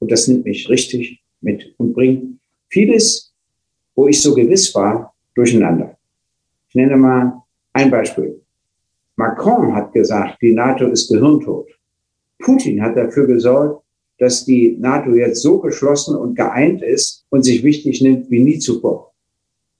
und 0.00 0.10
das 0.10 0.26
nimmt 0.26 0.44
mich 0.44 0.68
richtig 0.68 1.22
mit 1.40 1.72
und 1.78 1.92
bringt 1.92 2.40
vieles, 2.68 3.32
wo 3.94 4.08
ich 4.08 4.20
so 4.20 4.34
gewiss 4.34 4.74
war, 4.74 5.14
durcheinander. 5.36 5.96
Ich 6.68 6.74
nenne 6.74 6.96
mal 6.96 7.40
ein 7.74 7.92
Beispiel. 7.92 8.42
Macron 9.14 9.72
hat 9.72 9.92
gesagt, 9.92 10.42
die 10.42 10.52
NATO 10.52 10.88
ist 10.88 11.08
gehirntot. 11.08 11.68
Putin 12.40 12.82
hat 12.82 12.96
dafür 12.96 13.28
gesorgt, 13.28 13.84
dass 14.18 14.44
die 14.44 14.76
NATO 14.80 15.14
jetzt 15.14 15.42
so 15.42 15.60
geschlossen 15.60 16.16
und 16.16 16.34
geeint 16.34 16.82
ist 16.82 17.24
und 17.30 17.44
sich 17.44 17.62
wichtig 17.62 18.02
nimmt 18.02 18.28
wie 18.32 18.42
nie 18.42 18.58
zuvor. 18.58 19.13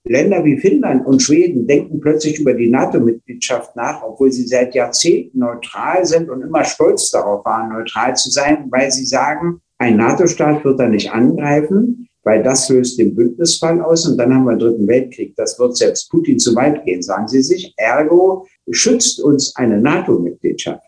Länder 0.06 0.44
wie 0.44 0.58
Finnland 0.58 1.06
und 1.06 1.22
Schweden 1.22 1.66
denken 1.66 1.98
plötzlich 1.98 2.38
über 2.38 2.52
die 2.52 2.68
NATO-Mitgliedschaft 2.68 3.74
nach, 3.74 4.02
obwohl 4.02 4.30
sie 4.30 4.46
seit 4.46 4.74
Jahrzehnten 4.74 5.38
neutral 5.38 6.04
sind 6.04 6.28
und 6.28 6.42
immer 6.42 6.62
stolz 6.64 7.10
darauf 7.10 7.42
waren, 7.46 7.70
neutral 7.70 8.14
zu 8.14 8.30
sein, 8.30 8.66
weil 8.70 8.90
sie 8.90 9.06
sagen, 9.06 9.62
ein 9.78 9.96
NATO-Staat 9.96 10.62
wird 10.62 10.78
da 10.78 10.88
nicht 10.88 11.10
angreifen, 11.10 12.06
weil 12.22 12.42
das 12.42 12.68
löst 12.68 12.98
den 12.98 13.14
Bündnisfall 13.14 13.80
aus 13.80 14.06
und 14.06 14.18
dann 14.18 14.34
haben 14.34 14.44
wir 14.44 14.50
einen 14.50 14.60
dritten 14.60 14.86
Weltkrieg. 14.86 15.34
Das 15.36 15.58
wird 15.58 15.74
selbst 15.74 16.10
Putin 16.10 16.38
zu 16.38 16.54
weit 16.54 16.84
gehen, 16.84 17.02
sagen 17.02 17.26
sie 17.26 17.42
sich. 17.42 17.72
Ergo 17.78 18.46
schützt 18.70 19.22
uns 19.22 19.56
eine 19.56 19.80
NATO-Mitgliedschaft. 19.80 20.84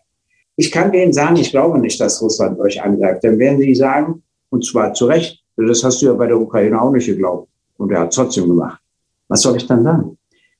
Ich 0.57 0.71
kann 0.71 0.91
denen 0.91 1.13
sagen, 1.13 1.37
ich 1.37 1.49
glaube 1.49 1.79
nicht, 1.79 1.99
dass 1.99 2.21
Russland 2.21 2.59
euch 2.59 2.81
angreift. 2.81 3.23
Dann 3.23 3.39
werden 3.39 3.59
sie 3.59 3.73
sagen, 3.73 4.21
und 4.49 4.63
zwar 4.63 4.93
zu 4.93 5.05
Recht, 5.05 5.43
das 5.55 5.83
hast 5.83 6.03
du 6.03 6.05
ja 6.05 6.13
bei 6.13 6.27
der 6.27 6.39
Ukraine 6.39 6.79
auch 6.79 6.91
nicht 6.91 7.07
geglaubt. 7.07 7.49
Und 7.77 7.91
er 7.91 8.01
hat 8.01 8.13
trotzdem 8.13 8.47
gemacht. 8.47 8.79
Was 9.27 9.41
soll 9.41 9.57
ich 9.57 9.67
dann 9.67 9.83
sagen? 9.83 10.17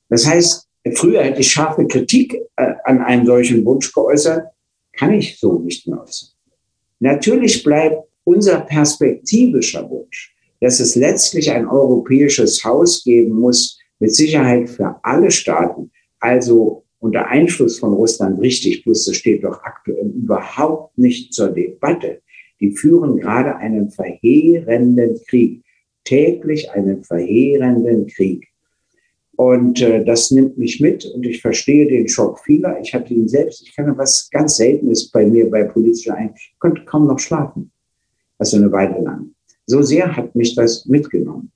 Das 0.08 0.26
heißt, 0.26 0.68
früher 0.94 1.22
hätte 1.22 1.40
ich 1.40 1.50
scharfe 1.50 1.86
Kritik 1.86 2.34
äh, 2.56 2.72
an 2.84 3.02
einem 3.02 3.26
solchen 3.26 3.64
Wunsch 3.64 3.92
geäußert, 3.92 4.46
kann 4.92 5.12
ich 5.12 5.38
so 5.38 5.58
nicht 5.58 5.86
mehr 5.86 6.02
äußern. 6.02 6.30
Natürlich 7.00 7.62
bleibt 7.62 8.02
unser 8.24 8.60
perspektivischer 8.60 9.88
Wunsch, 9.88 10.34
dass 10.60 10.80
es 10.80 10.96
letztlich 10.96 11.50
ein 11.50 11.66
europäisches 11.66 12.64
Haus 12.64 13.04
geben 13.04 13.34
muss, 13.34 13.78
mit 14.00 14.14
Sicherheit 14.14 14.68
für 14.68 14.96
alle 15.02 15.30
Staaten, 15.30 15.90
also 16.20 16.84
unter 17.00 17.28
Einfluss 17.28 17.78
von 17.78 17.94
Russland 17.94 18.40
richtig, 18.40 18.84
bloß 18.84 19.06
das 19.06 19.16
steht 19.16 19.44
doch 19.44 19.62
aktuell 19.62 20.08
überhaupt 20.08 20.96
nicht 20.98 21.32
zur 21.32 21.50
Debatte. 21.50 22.20
Die 22.60 22.72
führen 22.72 23.18
gerade 23.18 23.56
einen 23.56 23.90
verheerenden 23.90 25.20
Krieg, 25.28 25.62
täglich 26.04 26.70
einen 26.72 27.04
verheerenden 27.04 28.08
Krieg. 28.08 28.47
Und 29.38 29.80
äh, 29.82 30.04
das 30.04 30.32
nimmt 30.32 30.58
mich 30.58 30.80
mit 30.80 31.04
und 31.04 31.24
ich 31.24 31.40
verstehe 31.40 31.86
den 31.86 32.08
Schock 32.08 32.40
vieler. 32.40 32.76
Ich 32.82 32.92
hatte 32.92 33.14
ihn 33.14 33.28
selbst, 33.28 33.62
ich 33.62 33.72
kann 33.72 33.96
was 33.96 34.28
ganz 34.32 34.56
Seltenes 34.56 35.12
bei 35.12 35.24
mir 35.24 35.48
bei 35.48 35.62
politischer 35.62 36.16
ein, 36.16 36.32
ich 36.34 36.58
konnte 36.58 36.84
kaum 36.84 37.06
noch 37.06 37.20
schlafen. 37.20 37.70
Also 38.38 38.56
eine 38.56 38.72
Weile 38.72 39.00
lang. 39.00 39.30
So 39.66 39.80
sehr 39.80 40.16
hat 40.16 40.34
mich 40.34 40.56
das 40.56 40.86
mitgenommen. 40.86 41.52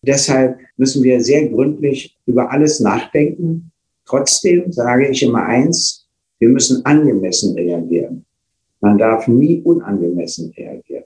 Deshalb 0.00 0.58
müssen 0.78 1.02
wir 1.02 1.20
sehr 1.20 1.46
gründlich 1.50 2.16
über 2.24 2.50
alles 2.50 2.80
nachdenken. 2.80 3.72
Trotzdem 4.06 4.72
sage 4.72 5.08
ich 5.08 5.22
immer 5.22 5.44
eins, 5.44 6.08
wir 6.38 6.48
müssen 6.48 6.82
angemessen 6.86 7.54
reagieren. 7.54 8.24
Man 8.80 8.96
darf 8.96 9.28
nie 9.28 9.60
unangemessen 9.60 10.54
reagieren. 10.56 11.04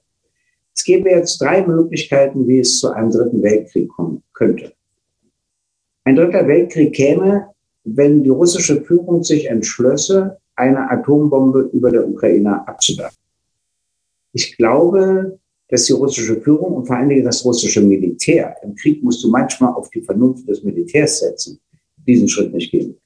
Es 0.73 0.85
gäbe 0.85 1.11
jetzt 1.11 1.41
drei 1.41 1.67
Möglichkeiten, 1.67 2.47
wie 2.47 2.61
es 2.61 2.79
zu 2.79 2.93
einem 2.93 3.11
dritten 3.11 3.43
Weltkrieg 3.43 3.89
kommen 3.89 4.23
könnte. 4.35 4.73
Ein 6.05 6.17
dritter 6.17 6.47
Weltkrieg 6.49 6.95
käme, 6.95 7.49
wenn 7.85 8.23
die 8.23 8.31
russische 8.31 8.83
Führung 8.83 9.23
sich 9.23 9.47
entschlösse, 9.47 10.39
eine 10.57 10.91
Atombombe 10.91 11.71
über 11.73 11.91
der 11.91 12.07
Ukraine 12.09 12.67
abzuwerfen. 12.67 13.19
Ich 14.33 14.57
glaube, 14.57 15.39
dass 15.69 15.87
die 15.87 15.93
russische 15.93 16.41
Führung 16.41 16.75
und 16.75 16.87
vor 16.87 16.97
allen 16.97 17.09
Dingen 17.09 17.25
das 17.25 17.45
russische 17.45 17.81
Militär, 17.81 18.57
im 18.63 18.75
Krieg 18.75 19.03
musst 19.03 19.25
du 19.25 19.31
manchmal 19.31 19.73
auf 19.73 19.91
die 19.91 20.03
Vernunft 20.03 20.47
des 20.49 20.63
Militärs 20.63 21.21
setzen, 21.21 21.61
diesen 22.07 22.29
Schritt 22.29 22.53
nicht 22.53 22.71
gehen. 22.71 22.97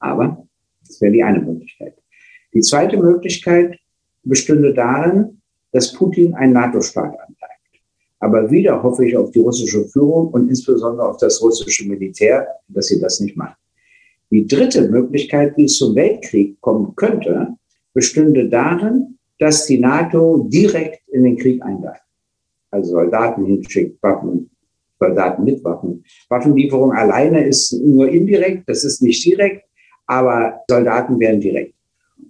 Aber 0.00 0.46
das 0.86 1.00
wäre 1.00 1.12
die 1.12 1.22
eine 1.22 1.40
Möglichkeit. 1.40 1.94
Die 2.52 2.60
zweite 2.60 2.96
Möglichkeit 2.96 3.78
bestünde 4.22 4.74
darin, 4.74 5.40
dass 5.72 5.92
Putin 5.92 6.34
einen 6.34 6.52
NATO-Staat 6.52 7.18
antreibt. 7.20 7.33
Aber 8.24 8.50
wieder 8.50 8.82
hoffe 8.82 9.06
ich 9.06 9.14
auf 9.14 9.32
die 9.32 9.40
russische 9.40 9.84
Führung 9.84 10.28
und 10.28 10.48
insbesondere 10.48 11.06
auf 11.06 11.18
das 11.18 11.42
russische 11.42 11.86
Militär, 11.86 12.48
dass 12.68 12.86
sie 12.86 12.98
das 12.98 13.20
nicht 13.20 13.36
machen. 13.36 13.56
Die 14.30 14.46
dritte 14.46 14.88
Möglichkeit, 14.88 15.54
wie 15.58 15.64
es 15.64 15.76
zum 15.76 15.94
Weltkrieg 15.94 16.58
kommen 16.62 16.96
könnte, 16.96 17.48
bestünde 17.92 18.48
darin, 18.48 19.18
dass 19.38 19.66
die 19.66 19.78
NATO 19.78 20.48
direkt 20.48 21.06
in 21.08 21.24
den 21.24 21.36
Krieg 21.36 21.62
eingreift. 21.62 22.00
Also 22.70 22.92
Soldaten 22.92 23.44
hinschickt, 23.44 24.02
Waffen, 24.02 24.48
Soldaten 24.98 25.44
mit 25.44 25.62
Waffen. 25.62 26.02
Waffenlieferung 26.30 26.92
alleine 26.92 27.46
ist 27.46 27.74
nur 27.74 28.08
indirekt, 28.08 28.66
das 28.66 28.84
ist 28.84 29.02
nicht 29.02 29.22
direkt, 29.22 29.66
aber 30.06 30.62
Soldaten 30.66 31.20
werden 31.20 31.42
direkt. 31.42 31.74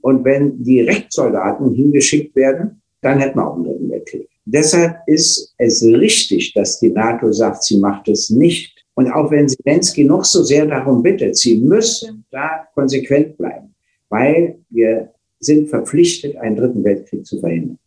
Und 0.00 0.24
wenn 0.24 0.61
direkt 0.61 1.12
Soldaten 1.12 1.72
hingeschickt 1.72 2.35
werden, 2.35 2.83
dann 3.00 3.20
hätten 3.20 3.38
wir 3.38 3.48
auch 3.48 3.54
einen 3.54 3.64
dritten 3.64 3.90
Weltkrieg. 3.90 4.34
Deshalb 4.46 4.96
ist 5.07 5.54
es 5.59 5.83
richtig, 5.83 6.52
dass 6.52 6.78
die 6.78 6.90
NATO 6.90 7.33
sagt, 7.33 7.64
sie 7.64 7.78
macht 7.78 8.09
es 8.09 8.30
nicht. 8.30 8.85
Und 8.94 9.11
auch 9.11 9.30
wenn 9.30 9.48
Zelensky 9.48 10.04
noch 10.04 10.24
so 10.24 10.42
sehr 10.42 10.66
darum 10.66 11.02
bittet, 11.02 11.37
sie 11.37 11.57
müssen 11.57 12.24
da 12.30 12.68
konsequent 12.74 13.37
bleiben, 13.37 13.74
weil 14.09 14.59
wir 14.70 15.11
sind 15.40 15.68
verpflichtet, 15.68 16.37
einen 16.37 16.57
dritten 16.57 16.85
Weltkrieg 16.85 17.26
zu 17.26 17.40
verhindern. 17.40 17.78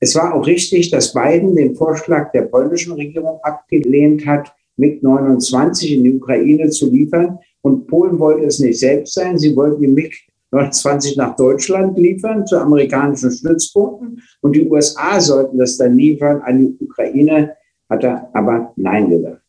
Es 0.00 0.16
war 0.16 0.34
auch 0.34 0.46
richtig, 0.46 0.90
dass 0.90 1.12
Biden 1.12 1.54
den 1.54 1.76
Vorschlag 1.76 2.32
der 2.32 2.42
polnischen 2.42 2.94
Regierung 2.94 3.38
abgelehnt 3.42 4.26
hat, 4.26 4.52
MiG 4.76 5.02
29 5.02 5.92
in 5.92 6.04
die 6.04 6.16
Ukraine 6.16 6.70
zu 6.70 6.90
liefern. 6.90 7.38
Und 7.60 7.86
Polen 7.86 8.18
wollte 8.18 8.46
es 8.46 8.58
nicht 8.58 8.80
selbst 8.80 9.14
sein. 9.14 9.38
Sie 9.38 9.54
wollten 9.54 9.80
die 9.80 9.88
MiG 9.88 10.12
29 10.52 11.16
nach 11.16 11.34
Deutschland 11.36 11.98
liefern, 11.98 12.46
zu 12.46 12.58
amerikanischen 12.58 13.30
Stützpunkten. 13.30 14.22
Und 14.42 14.54
die 14.54 14.68
USA 14.68 15.20
sollten 15.20 15.58
das 15.58 15.78
dann 15.78 15.96
liefern 15.96 16.42
an 16.42 16.58
die 16.58 16.84
Ukraine, 16.84 17.56
hat 17.88 18.04
er 18.04 18.30
aber 18.34 18.72
Nein 18.76 19.10
gesagt. 19.10 19.42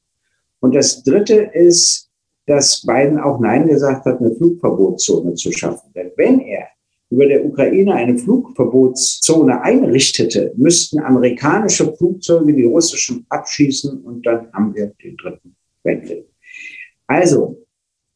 Und 0.61 0.73
das 0.75 1.03
Dritte 1.03 1.35
ist, 1.35 2.09
dass 2.45 2.85
Biden 2.85 3.19
auch 3.19 3.39
Nein 3.39 3.67
gesagt 3.67 4.05
hat, 4.05 4.19
eine 4.19 4.33
Flugverbotszone 4.35 5.33
zu 5.35 5.51
schaffen. 5.51 5.91
Denn 5.93 6.11
wenn 6.15 6.39
er 6.39 6.67
über 7.09 7.27
der 7.27 7.45
Ukraine 7.45 7.93
eine 7.93 8.17
Flugverbotszone 8.17 9.61
einrichtete, 9.61 10.53
müssten 10.55 10.99
amerikanische 10.99 11.93
Flugzeuge 11.95 12.53
die 12.53 12.63
russischen 12.63 13.25
abschießen 13.29 14.01
und 14.01 14.25
dann 14.25 14.51
haben 14.53 14.73
wir 14.73 14.93
den 15.03 15.15
dritten 15.17 15.55
Weltkrieg. 15.83 16.25
Also, 17.07 17.65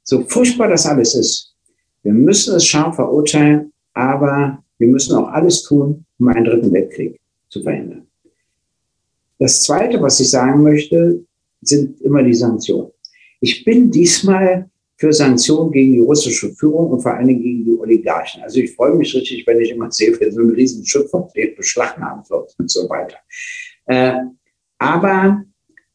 so 0.03 0.21
furchtbar 0.21 0.69
das 0.69 0.85
alles 0.85 1.13
ist, 1.15 1.46
wir 2.07 2.13
müssen 2.13 2.55
es 2.55 2.65
scharf 2.65 2.95
verurteilen, 2.95 3.73
aber 3.93 4.63
wir 4.77 4.87
müssen 4.87 5.13
auch 5.17 5.27
alles 5.27 5.63
tun, 5.63 6.05
um 6.17 6.27
einen 6.29 6.45
dritten 6.45 6.71
Weltkrieg 6.71 7.19
zu 7.49 7.61
verhindern. 7.61 8.07
Das 9.39 9.61
Zweite, 9.63 10.01
was 10.01 10.17
ich 10.21 10.29
sagen 10.29 10.63
möchte, 10.63 11.25
sind 11.61 11.99
immer 11.99 12.23
die 12.23 12.33
Sanktionen. 12.33 12.91
Ich 13.41 13.65
bin 13.65 13.91
diesmal 13.91 14.69
für 14.95 15.11
Sanktionen 15.11 15.69
gegen 15.73 15.93
die 15.93 15.99
russische 15.99 16.49
Führung 16.53 16.91
und 16.91 17.01
vor 17.01 17.13
allen 17.13 17.27
Dingen 17.27 17.41
gegen 17.41 17.65
die 17.65 17.77
Oligarchen. 17.77 18.41
Also 18.41 18.61
ich 18.61 18.73
freue 18.73 18.95
mich 18.95 19.13
richtig, 19.13 19.45
wenn 19.45 19.59
ich 19.59 19.71
immer 19.71 19.91
sehe, 19.91 20.17
wie 20.17 20.31
so 20.31 20.39
ein 20.39 20.51
Riesenschiff 20.51 21.09
von 21.11 21.27
beschlagnahmt 21.57 22.29
wird 22.29 22.55
und 22.57 22.71
so 22.71 22.89
weiter. 22.89 23.17
Äh, 23.85 24.13
aber 24.77 25.43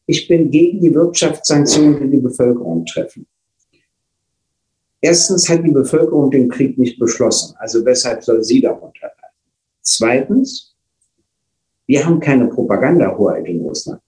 ich 0.05 0.27
bin 0.27 0.51
gegen 0.51 0.79
die 0.79 0.93
Wirtschaftssanktionen, 0.93 2.01
die 2.01 2.17
die 2.17 2.21
Bevölkerung 2.21 2.85
treffen. 2.85 3.25
Erstens 5.05 5.49
hat 5.49 5.65
die 5.65 5.71
Bevölkerung 5.71 6.31
den 6.31 6.47
Krieg 6.47 6.77
nicht 6.77 6.97
beschlossen. 6.97 7.53
Also 7.59 7.83
weshalb 7.83 8.23
soll 8.23 8.41
sie 8.41 8.61
darunter 8.61 9.07
leiden? 9.07 9.35
Zweitens, 9.81 10.77
wir 11.85 12.05
haben 12.05 12.21
keine 12.21 12.47
Propagandahoheit 12.47 13.45
in 13.45 13.59
Russland. 13.59 14.01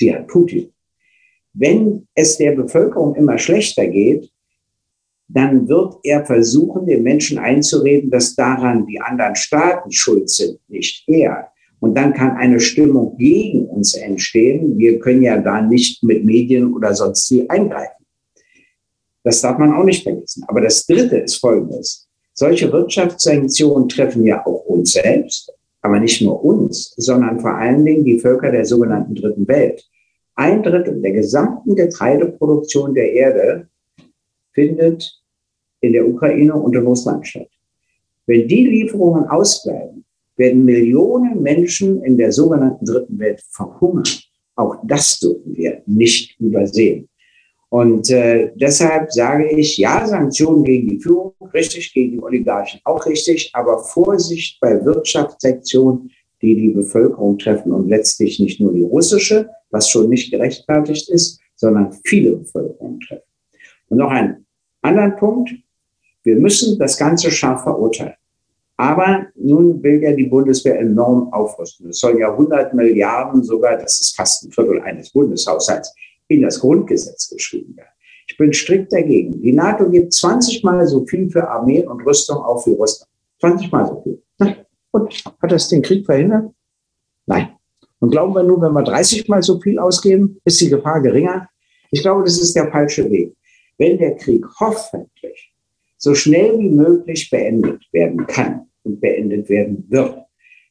Die 0.00 0.12
hat 0.12 0.26
Putin. 0.26 0.72
Wenn 1.52 2.08
es 2.16 2.36
der 2.36 2.50
Bevölkerung 2.50 3.14
immer 3.14 3.38
schlechter 3.38 3.86
geht, 3.86 4.28
dann 5.28 5.68
wird 5.68 5.98
er 6.02 6.26
versuchen, 6.26 6.84
den 6.84 7.04
Menschen 7.04 7.38
einzureden, 7.38 8.10
dass 8.10 8.34
daran 8.34 8.86
die 8.86 9.00
anderen 9.00 9.36
Staaten 9.36 9.92
schuld 9.92 10.28
sind, 10.28 10.58
nicht 10.66 11.08
er. 11.08 11.52
Und 11.78 11.94
dann 11.94 12.12
kann 12.12 12.36
eine 12.38 12.58
Stimmung 12.58 13.16
gegen 13.18 13.68
uns 13.68 13.94
entstehen. 13.94 14.76
Wir 14.78 14.98
können 14.98 15.22
ja 15.22 15.40
da 15.40 15.62
nicht 15.62 16.02
mit 16.02 16.24
Medien 16.24 16.74
oder 16.74 16.92
sonst 16.92 17.30
wie 17.30 17.48
eingreifen. 17.48 18.03
Das 19.24 19.40
darf 19.40 19.58
man 19.58 19.74
auch 19.74 19.84
nicht 19.84 20.02
vergessen. 20.02 20.44
Aber 20.46 20.60
das 20.60 20.86
Dritte 20.86 21.16
ist 21.16 21.36
Folgendes. 21.36 22.06
Solche 22.34 22.70
Wirtschaftssanktionen 22.70 23.88
treffen 23.88 24.24
ja 24.24 24.44
auch 24.46 24.64
uns 24.66 24.92
selbst, 24.92 25.52
aber 25.80 25.98
nicht 25.98 26.20
nur 26.20 26.44
uns, 26.44 26.94
sondern 26.96 27.40
vor 27.40 27.54
allen 27.54 27.84
Dingen 27.84 28.04
die 28.04 28.20
Völker 28.20 28.50
der 28.50 28.64
sogenannten 28.64 29.14
Dritten 29.14 29.48
Welt. 29.48 29.84
Ein 30.34 30.62
Drittel 30.62 31.00
der 31.00 31.12
gesamten 31.12 31.74
Getreideproduktion 31.74 32.94
der 32.94 33.12
Erde 33.12 33.68
findet 34.52 35.20
in 35.80 35.92
der 35.92 36.06
Ukraine 36.06 36.54
und 36.54 36.74
in 36.74 36.84
Russland 36.84 37.26
statt. 37.26 37.48
Wenn 38.26 38.48
die 38.48 38.66
Lieferungen 38.66 39.28
ausbleiben, 39.28 40.04
werden 40.36 40.64
Millionen 40.64 41.40
Menschen 41.40 42.02
in 42.02 42.16
der 42.18 42.32
sogenannten 42.32 42.84
Dritten 42.84 43.18
Welt 43.18 43.42
verhungern. 43.50 44.08
Auch 44.56 44.76
das 44.84 45.18
dürfen 45.20 45.56
wir 45.56 45.82
nicht 45.86 46.38
übersehen. 46.40 47.08
Und 47.74 48.08
äh, 48.08 48.52
deshalb 48.54 49.12
sage 49.12 49.50
ich, 49.50 49.78
ja, 49.78 50.06
Sanktionen 50.06 50.62
gegen 50.62 50.90
die 50.90 51.00
Führung, 51.00 51.34
richtig, 51.52 51.92
gegen 51.92 52.12
die 52.12 52.22
Oligarchen 52.22 52.80
auch 52.84 53.04
richtig, 53.04 53.50
aber 53.52 53.80
Vorsicht 53.80 54.60
bei 54.60 54.84
Wirtschaftssektionen, 54.84 56.12
die 56.40 56.54
die 56.54 56.68
Bevölkerung 56.68 57.36
treffen 57.36 57.72
und 57.72 57.88
letztlich 57.88 58.38
nicht 58.38 58.60
nur 58.60 58.72
die 58.72 58.84
russische, 58.84 59.50
was 59.70 59.90
schon 59.90 60.08
nicht 60.08 60.30
gerechtfertigt 60.30 61.08
ist, 61.08 61.40
sondern 61.56 61.92
viele 62.04 62.36
Bevölkerungen 62.36 63.00
treffen. 63.00 63.26
Und 63.88 63.98
noch 63.98 64.10
einen 64.12 64.46
anderen 64.80 65.16
Punkt. 65.16 65.50
Wir 66.22 66.36
müssen 66.36 66.78
das 66.78 66.96
Ganze 66.96 67.32
scharf 67.32 67.64
verurteilen. 67.64 68.14
Aber 68.76 69.26
nun 69.34 69.82
will 69.82 70.00
ja 70.00 70.12
die 70.12 70.26
Bundeswehr 70.26 70.78
enorm 70.78 71.32
aufrüsten. 71.32 71.88
Es 71.88 71.98
sollen 71.98 72.18
ja 72.18 72.30
100 72.30 72.72
Milliarden 72.72 73.42
sogar, 73.42 73.76
das 73.76 73.98
ist 73.98 74.14
fast 74.14 74.44
ein 74.44 74.52
Viertel 74.52 74.80
eines 74.82 75.10
Bundeshaushalts, 75.10 75.92
in 76.28 76.42
das 76.42 76.60
Grundgesetz 76.60 77.28
geschrieben 77.30 77.76
werden. 77.76 77.88
Ich 78.26 78.36
bin 78.36 78.52
strikt 78.52 78.92
dagegen. 78.92 79.42
Die 79.42 79.52
NATO 79.52 79.90
gibt 79.90 80.12
20 80.12 80.62
Mal 80.62 80.86
so 80.86 81.04
viel 81.06 81.30
für 81.30 81.48
Armee 81.48 81.84
und 81.84 82.00
Rüstung 82.06 82.38
auf 82.38 82.66
wie 82.66 82.72
Russland. 82.72 83.10
20 83.40 83.70
Mal 83.70 83.86
so 83.86 84.02
viel. 84.02 84.22
Und 84.92 85.24
hat 85.42 85.52
das 85.52 85.68
den 85.68 85.82
Krieg 85.82 86.06
verhindert? 86.06 86.50
Nein. 87.26 87.50
Und 87.98 88.10
glauben 88.10 88.34
wir 88.34 88.42
nur, 88.42 88.60
wenn 88.62 88.72
wir 88.72 88.82
30 88.82 89.28
Mal 89.28 89.42
so 89.42 89.60
viel 89.60 89.78
ausgeben, 89.78 90.40
ist 90.44 90.60
die 90.60 90.68
Gefahr 90.68 91.00
geringer? 91.00 91.48
Ich 91.90 92.02
glaube, 92.02 92.24
das 92.24 92.40
ist 92.40 92.54
der 92.54 92.70
falsche 92.70 93.10
Weg. 93.10 93.34
Wenn 93.78 93.98
der 93.98 94.16
Krieg 94.16 94.44
hoffentlich 94.60 95.52
so 95.98 96.14
schnell 96.14 96.58
wie 96.58 96.68
möglich 96.68 97.30
beendet 97.30 97.82
werden 97.92 98.26
kann 98.26 98.66
und 98.84 99.00
beendet 99.00 99.48
werden 99.48 99.84
wird, 99.88 100.18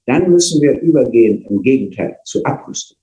dann 0.05 0.31
müssen 0.31 0.61
wir 0.61 0.79
übergehen, 0.79 1.45
im 1.49 1.61
Gegenteil, 1.61 2.17
zu 2.23 2.43
Abrüstung 2.43 2.97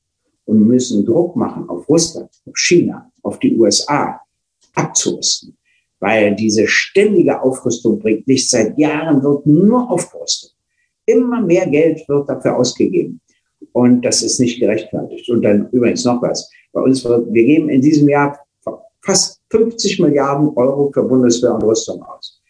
und 0.51 0.67
müssen 0.67 1.07
Druck 1.07 1.37
machen 1.37 1.69
auf 1.69 1.89
Russland, 1.89 2.29
auf 2.45 2.57
China, 2.57 3.09
auf 3.23 3.39
die 3.39 3.57
USA, 3.57 4.21
abzurüsten. 4.75 5.57
weil 6.01 6.35
diese 6.35 6.67
ständige 6.67 7.41
Aufrüstung 7.43 7.99
bringt 7.99 8.27
nichts. 8.27 8.51
Seit 8.51 8.77
Jahren 8.79 9.23
wird 9.23 9.47
nur 9.47 9.91
aufgerüstet. 9.91 10.55
Immer 11.05 11.43
mehr 11.43 11.67
Geld 11.67 12.09
wird 12.09 12.27
dafür 12.29 12.57
ausgegeben. 12.57 13.21
Und 13.73 14.03
das 14.03 14.23
ist 14.23 14.41
nicht 14.41 14.59
gerechtfertigt. 14.59 15.29
Und 15.29 15.43
dann 15.43 15.69
übrigens 15.71 16.05
noch 16.05 16.23
was. 16.23 16.51
Bei 16.73 16.81
uns 16.81 17.05
wird, 17.05 17.31
wir 17.33 17.45
geben 17.45 17.69
in 17.69 17.83
diesem 17.83 18.09
Jahr 18.09 18.39
fast 19.03 19.43
50 19.51 20.01
Milliarden 20.01 20.49
Euro 20.57 20.91
für 20.93 21.03
Bundeswehr 21.03 21.55
und 21.55 21.65
Rüstung 21.65 22.03
aus. 22.03 22.41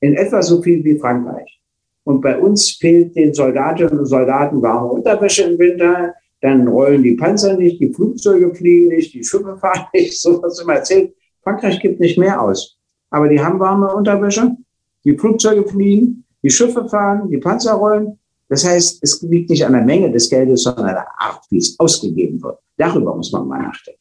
In 0.00 0.14
etwa 0.14 0.42
so 0.42 0.60
viel 0.60 0.82
wie 0.84 0.98
Frankreich. 0.98 1.60
Und 2.02 2.20
bei 2.20 2.36
uns 2.36 2.70
fehlt 2.72 3.14
den 3.14 3.32
Soldatinnen 3.32 4.00
und 4.00 4.06
Soldaten 4.06 4.60
warme 4.60 4.88
Unterwäsche 4.88 5.44
im 5.44 5.58
Winter. 5.58 6.14
Dann 6.40 6.68
rollen 6.68 7.02
die 7.02 7.14
Panzer 7.14 7.56
nicht, 7.56 7.80
die 7.80 7.92
Flugzeuge 7.92 8.54
fliegen 8.54 8.88
nicht, 8.88 9.12
die 9.14 9.24
Schiffe 9.24 9.56
fahren 9.60 9.86
nicht, 9.92 10.20
so 10.20 10.42
was 10.42 10.60
immer 10.60 10.74
erzählt. 10.74 11.14
Frankreich 11.42 11.80
gibt 11.80 12.00
nicht 12.00 12.18
mehr 12.18 12.40
aus. 12.40 12.76
Aber 13.10 13.28
die 13.28 13.40
haben 13.40 13.58
warme 13.58 13.92
Unterwäsche, 13.94 14.56
die 15.04 15.16
Flugzeuge 15.16 15.66
fliegen, 15.66 16.24
die 16.42 16.50
Schiffe 16.50 16.88
fahren, 16.88 17.28
die 17.30 17.38
Panzer 17.38 17.72
rollen. 17.72 18.18
Das 18.48 18.64
heißt, 18.66 19.02
es 19.02 19.22
liegt 19.22 19.50
nicht 19.50 19.64
an 19.64 19.72
der 19.72 19.82
Menge 19.82 20.10
des 20.10 20.28
Geldes, 20.30 20.62
sondern 20.62 20.86
an 20.86 20.94
der 20.94 21.06
Art, 21.18 21.44
wie 21.50 21.58
es 21.58 21.78
ausgegeben 21.78 22.42
wird. 22.42 22.58
Darüber 22.76 23.14
muss 23.14 23.32
man 23.32 23.46
mal 23.46 23.62
nachdenken. 23.62 24.00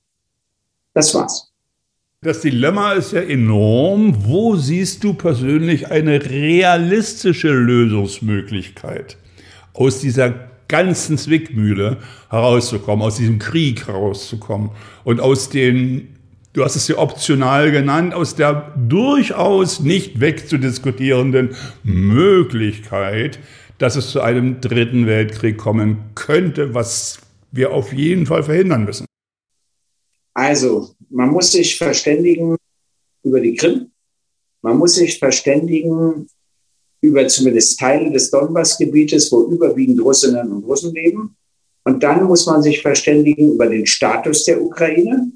Das 0.93 1.13
war's. 1.13 1.52
Das 2.21 2.41
Dilemma 2.41 2.93
ist 2.93 3.12
ja 3.12 3.21
enorm. 3.21 4.15
Wo 4.26 4.56
siehst 4.56 5.04
du 5.04 5.13
persönlich 5.13 5.91
eine 5.91 6.23
realistische 6.23 7.52
Lösungsmöglichkeit, 7.52 9.17
aus 9.73 10.02
dieser 10.02 10.46
ganzen 10.67 11.17
Zwickmühle 11.17 11.97
herauszukommen, 12.30 13.06
aus 13.06 13.17
diesem 13.17 13.39
Krieg 13.39 13.88
herauszukommen 13.88 14.71
und 15.03 15.19
aus 15.19 15.49
den 15.49 16.17
du 16.58 16.63
hast 16.63 16.75
es 16.75 16.88
ja 16.88 16.97
optional 16.97 17.71
genannt, 17.71 18.15
aus 18.15 18.36
der 18.36 18.73
durchaus 18.75 19.80
nicht 19.80 20.19
wegzudiskutierenden 20.19 21.56
Möglichkeit, 21.84 23.38
dass 23.77 23.95
es 23.95 24.10
zu 24.10 24.21
einem 24.21 24.60
dritten 24.60 25.06
Weltkrieg 25.06 25.58
kommen 25.58 25.99
könnte, 26.15 26.73
was 26.73 27.19
wir 27.51 27.71
auf 27.73 27.93
jeden 27.93 28.25
Fall 28.25 28.41
verhindern 28.41 28.86
müssen. 28.86 29.06
Also, 30.34 30.89
man 31.10 31.30
muss 31.30 31.51
sich 31.51 31.77
verständigen 31.77 32.58
über 33.23 33.39
die 33.39 33.56
Krim. 33.56 33.91
Man 34.63 34.77
muss 34.77 34.95
sich 34.95 35.19
verständigen 35.19 36.27
über 37.01 37.27
zumindest 37.27 37.79
Teile 37.79 38.12
des 38.12 38.29
Donbassgebietes, 38.31 39.31
wo 39.31 39.43
überwiegend 39.45 40.01
Russinnen 40.01 40.51
und 40.51 40.63
Russen 40.63 40.93
leben. 40.93 41.36
Und 41.83 42.03
dann 42.03 42.23
muss 42.25 42.45
man 42.45 42.62
sich 42.62 42.81
verständigen 42.81 43.53
über 43.53 43.67
den 43.67 43.86
Status 43.86 44.45
der 44.45 44.62
Ukraine. 44.62 45.31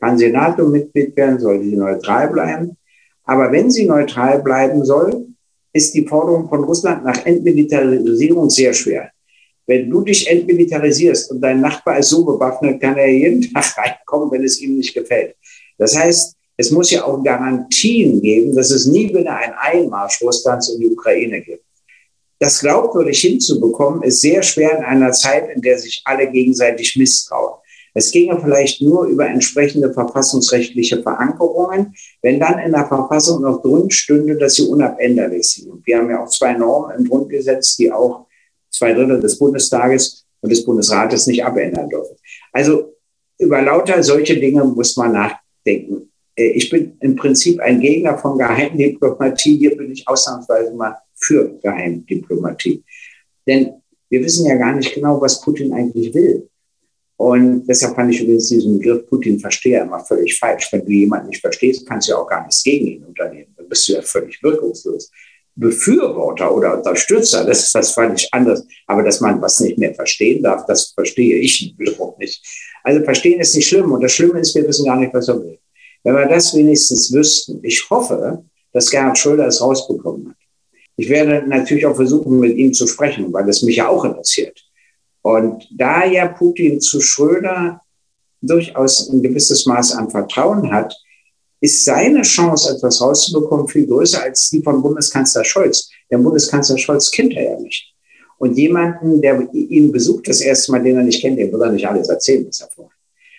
Kann 0.00 0.18
sie 0.18 0.30
NATO-Mitglied 0.30 1.16
werden, 1.16 1.38
soll 1.38 1.62
sie 1.62 1.76
neutral 1.76 2.28
bleiben. 2.28 2.76
Aber 3.24 3.50
wenn 3.50 3.70
sie 3.70 3.86
neutral 3.86 4.42
bleiben 4.42 4.84
soll, 4.84 5.28
ist 5.72 5.94
die 5.94 6.06
Forderung 6.06 6.48
von 6.48 6.64
Russland 6.64 7.04
nach 7.04 7.24
Entmilitarisierung 7.24 8.50
sehr 8.50 8.72
schwer. 8.72 9.10
Wenn 9.66 9.88
du 9.88 10.02
dich 10.02 10.28
entmilitarisierst 10.28 11.30
und 11.30 11.40
dein 11.40 11.60
Nachbar 11.60 11.98
ist 11.98 12.10
so 12.10 12.24
bewaffnet, 12.24 12.80
kann 12.80 12.96
er 12.96 13.10
jeden 13.10 13.40
Tag 13.54 13.76
reinkommen, 13.78 14.30
wenn 14.30 14.44
es 14.44 14.60
ihm 14.60 14.76
nicht 14.76 14.94
gefällt. 14.94 15.36
Das 15.78 15.96
heißt, 15.96 16.36
es 16.56 16.70
muss 16.70 16.90
ja 16.90 17.04
auch 17.04 17.22
Garantien 17.22 18.20
geben, 18.20 18.54
dass 18.54 18.70
es 18.70 18.86
nie 18.86 19.08
wieder 19.08 19.36
ein 19.36 19.52
Einmarsch 19.58 20.22
Russlands 20.22 20.68
in 20.70 20.80
die 20.80 20.90
Ukraine 20.90 21.40
gibt. 21.40 21.64
Das 22.38 22.60
glaubwürdig 22.60 23.20
hinzubekommen, 23.20 24.02
ist 24.02 24.20
sehr 24.20 24.42
schwer 24.42 24.78
in 24.78 24.84
einer 24.84 25.12
Zeit, 25.12 25.48
in 25.54 25.62
der 25.62 25.78
sich 25.78 26.02
alle 26.04 26.30
gegenseitig 26.30 26.96
misstrauen. 26.96 27.60
Es 27.96 28.10
ginge 28.10 28.38
vielleicht 28.40 28.82
nur 28.82 29.06
über 29.06 29.26
entsprechende 29.26 29.92
verfassungsrechtliche 29.92 31.00
Verankerungen, 31.00 31.94
wenn 32.22 32.40
dann 32.40 32.58
in 32.58 32.72
der 32.72 32.86
Verfassung 32.86 33.42
noch 33.42 33.62
drin 33.62 33.88
stünde, 33.90 34.36
dass 34.36 34.56
sie 34.56 34.66
unabänderlich 34.66 35.48
sind. 35.48 35.86
Wir 35.86 35.98
haben 35.98 36.10
ja 36.10 36.24
auch 36.24 36.28
zwei 36.28 36.54
Normen 36.54 36.98
im 36.98 37.08
Grundgesetz, 37.08 37.76
die 37.76 37.92
auch 37.92 38.26
zwei 38.68 38.92
Drittel 38.92 39.20
des 39.20 39.38
Bundestages 39.38 40.24
und 40.40 40.50
des 40.50 40.64
Bundesrates 40.64 41.28
nicht 41.28 41.44
abändern 41.44 41.88
dürfen. 41.88 42.16
Also 42.52 42.94
über 43.38 43.62
lauter 43.62 44.02
solche 44.02 44.38
Dinge 44.38 44.64
muss 44.64 44.96
man 44.96 45.12
nachdenken. 45.12 46.10
Äh, 46.36 46.48
ich 46.48 46.70
bin 46.70 46.96
im 47.00 47.16
Prinzip 47.16 47.60
ein 47.60 47.80
Gegner 47.80 48.18
von 48.18 48.38
Geheimdiplomatie. 48.38 49.58
Hier 49.58 49.76
bin 49.76 49.92
ich 49.92 50.06
ausnahmsweise 50.06 50.72
mal 50.74 50.96
für 51.14 51.58
Geheimdiplomatie. 51.62 52.82
Denn 53.46 53.74
wir 54.08 54.22
wissen 54.22 54.46
ja 54.46 54.56
gar 54.56 54.74
nicht 54.74 54.94
genau, 54.94 55.20
was 55.20 55.40
Putin 55.40 55.72
eigentlich 55.72 56.14
will. 56.14 56.48
Und 57.16 57.66
deshalb 57.66 57.94
fand 57.94 58.12
ich 58.12 58.20
übrigens 58.22 58.48
diesen 58.48 58.78
Begriff 58.78 59.06
Putin 59.06 59.38
verstehe 59.38 59.80
immer 59.80 60.00
völlig 60.00 60.36
falsch. 60.38 60.72
Wenn 60.72 60.84
du 60.84 60.90
jemanden 60.90 61.28
nicht 61.28 61.40
verstehst, 61.40 61.86
kannst 61.86 62.08
du 62.08 62.12
ja 62.12 62.18
auch 62.18 62.26
gar 62.26 62.42
nichts 62.42 62.62
gegen 62.62 62.86
ihn 62.86 63.04
unternehmen. 63.04 63.54
Dann 63.56 63.68
bist 63.68 63.88
du 63.88 63.92
ja 63.92 64.02
völlig 64.02 64.42
wirkungslos. 64.42 65.10
Befürworter 65.56 66.52
oder 66.52 66.76
Unterstützer, 66.76 67.44
das 67.44 67.64
ist 67.64 67.74
das 67.76 67.92
völlig 67.92 68.28
anders. 68.32 68.66
Aber 68.88 69.04
dass 69.04 69.20
man 69.20 69.40
was 69.40 69.60
nicht 69.60 69.78
mehr 69.78 69.94
verstehen 69.94 70.42
darf, 70.42 70.66
das 70.66 70.90
verstehe 70.90 71.36
ich 71.36 71.74
wiederum 71.78 72.14
nicht. 72.18 72.44
Also 72.82 73.04
verstehen 73.04 73.40
ist 73.40 73.54
nicht 73.54 73.68
schlimm. 73.68 73.92
Und 73.92 74.02
das 74.02 74.12
Schlimme 74.12 74.40
ist, 74.40 74.54
wir 74.56 74.66
wissen 74.66 74.84
gar 74.84 74.98
nicht, 74.98 75.14
was 75.14 75.28
er 75.28 75.40
will. 75.40 75.58
Wenn 76.04 76.14
wir 76.14 76.28
das 76.28 76.54
wenigstens 76.54 77.12
wüssten, 77.12 77.60
ich 77.62 77.88
hoffe, 77.90 78.44
dass 78.72 78.90
Gerhard 78.90 79.18
Schröder 79.18 79.46
es 79.46 79.60
rausbekommen 79.60 80.28
hat. 80.28 80.36
Ich 80.96 81.08
werde 81.08 81.48
natürlich 81.48 81.86
auch 81.86 81.96
versuchen, 81.96 82.38
mit 82.38 82.56
ihm 82.56 82.72
zu 82.72 82.86
sprechen, 82.86 83.32
weil 83.32 83.48
es 83.48 83.62
mich 83.62 83.76
ja 83.76 83.88
auch 83.88 84.04
interessiert. 84.04 84.62
Und 85.22 85.66
da 85.76 86.04
ja 86.04 86.28
Putin 86.28 86.80
zu 86.80 87.00
Schröder 87.00 87.80
durchaus 88.42 89.08
ein 89.08 89.22
gewisses 89.22 89.64
Maß 89.64 89.92
an 89.92 90.10
Vertrauen 90.10 90.70
hat, 90.70 90.94
ist 91.60 91.84
seine 91.84 92.20
Chance, 92.20 92.76
etwas 92.76 93.00
rauszubekommen, 93.00 93.66
viel 93.66 93.86
größer 93.86 94.22
als 94.22 94.50
die 94.50 94.62
von 94.62 94.82
Bundeskanzler 94.82 95.44
Scholz. 95.44 95.88
Der 96.10 96.18
Bundeskanzler 96.18 96.76
Scholz 96.76 97.10
kennt 97.10 97.32
er 97.32 97.52
ja 97.52 97.60
nicht. 97.60 97.94
Und 98.36 98.58
jemanden, 98.58 99.22
der 99.22 99.48
ihn 99.54 99.90
besucht 99.90 100.28
das 100.28 100.42
erste 100.42 100.72
Mal, 100.72 100.82
den 100.82 100.96
er 100.96 101.02
nicht 101.02 101.22
kennt, 101.22 101.38
dem 101.38 101.50
wird 101.50 101.62
er 101.62 101.72
nicht 101.72 101.88
alles 101.88 102.10
erzählen, 102.10 102.46
was 102.46 102.60
er 102.60 102.68
vorhat. 102.68 102.92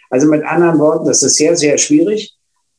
Also 0.10 0.28
mit 0.28 0.44
anderen 0.44 0.80
Worten, 0.80 1.06
das 1.06 1.22
ist 1.22 1.36
sehr, 1.36 1.56
sehr 1.56 1.78
schwierig, 1.78 2.35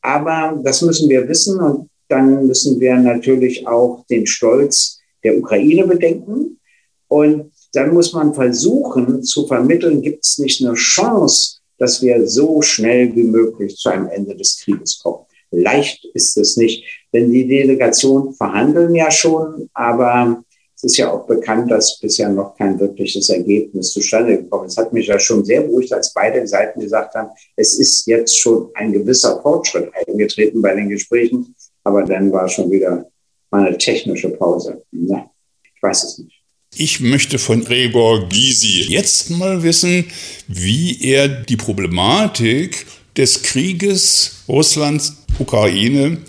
aber 0.07 0.57
das 0.63 0.81
müssen 0.81 1.09
wir 1.09 1.27
wissen 1.27 1.59
und 1.59 1.89
dann 2.07 2.47
müssen 2.47 2.79
wir 2.79 2.95
natürlich 2.95 3.67
auch 3.67 4.05
den 4.09 4.25
Stolz 4.25 5.01
der 5.21 5.37
Ukraine 5.37 5.85
bedenken. 5.85 6.61
Und 7.09 7.51
dann 7.73 7.93
muss 7.93 8.13
man 8.13 8.33
versuchen 8.33 9.21
zu 9.23 9.45
vermitteln, 9.47 10.01
gibt 10.01 10.25
es 10.25 10.37
nicht 10.37 10.65
eine 10.65 10.75
Chance, 10.75 11.57
dass 11.77 12.01
wir 12.01 12.25
so 12.25 12.61
schnell 12.61 13.13
wie 13.17 13.23
möglich 13.23 13.75
zu 13.75 13.89
einem 13.89 14.07
Ende 14.07 14.33
des 14.33 14.61
Krieges 14.61 14.97
kommen. 14.97 15.25
Leicht 15.51 16.05
ist 16.13 16.37
es 16.37 16.55
nicht, 16.55 16.85
denn 17.11 17.29
die 17.29 17.45
Delegationen 17.45 18.33
verhandeln 18.33 18.95
ja 18.95 19.11
schon, 19.11 19.69
aber 19.73 20.41
es 20.77 20.83
ist 20.83 20.97
ja 20.97 21.11
auch 21.11 21.25
bekannt, 21.25 21.71
dass 21.71 21.99
bisher 21.99 22.29
noch 22.29 22.55
kein 22.55 22.79
wirkliches 22.79 23.29
Ergebnis 23.29 23.91
zustande 23.93 24.37
gekommen 24.37 24.67
ist. 24.67 24.73
Es 24.73 24.77
hat 24.77 24.93
mich 24.93 25.07
ja 25.07 25.19
schon 25.19 25.43
sehr 25.43 25.61
beruhigt, 25.61 25.91
als 25.91 26.13
beide 26.13 26.47
Seiten 26.47 26.79
gesagt 26.79 27.15
haben, 27.15 27.29
es 27.55 27.79
ist 27.79 28.05
jetzt 28.05 28.39
schon 28.39 28.69
ein 28.75 28.93
gewisser 28.93 29.41
Fortschritt 29.41 29.89
eingetreten 29.95 30.61
bei 30.61 30.75
den 30.75 30.89
Gesprächen, 30.89 31.55
aber 31.83 32.03
dann 32.03 32.31
war 32.31 32.47
schon 32.47 32.69
wieder 32.69 33.09
mal 33.49 33.67
eine 33.67 33.77
technische 33.77 34.29
Pause. 34.29 34.83
Na, 34.91 35.31
ich 35.63 35.81
weiß 35.81 36.03
es 36.03 36.17
nicht. 36.19 36.43
Ich 36.75 36.99
möchte 36.99 37.39
von 37.39 37.63
Gregor 37.63 38.29
Gysi 38.29 38.85
jetzt 38.87 39.31
mal 39.31 39.63
wissen, 39.63 40.05
wie 40.47 41.01
er 41.01 41.27
die 41.27 41.57
Problematik 41.57 42.85
des 43.15 43.41
Krieges 43.41 44.43
Russlands, 44.47 45.23
Ukraine 45.39 46.19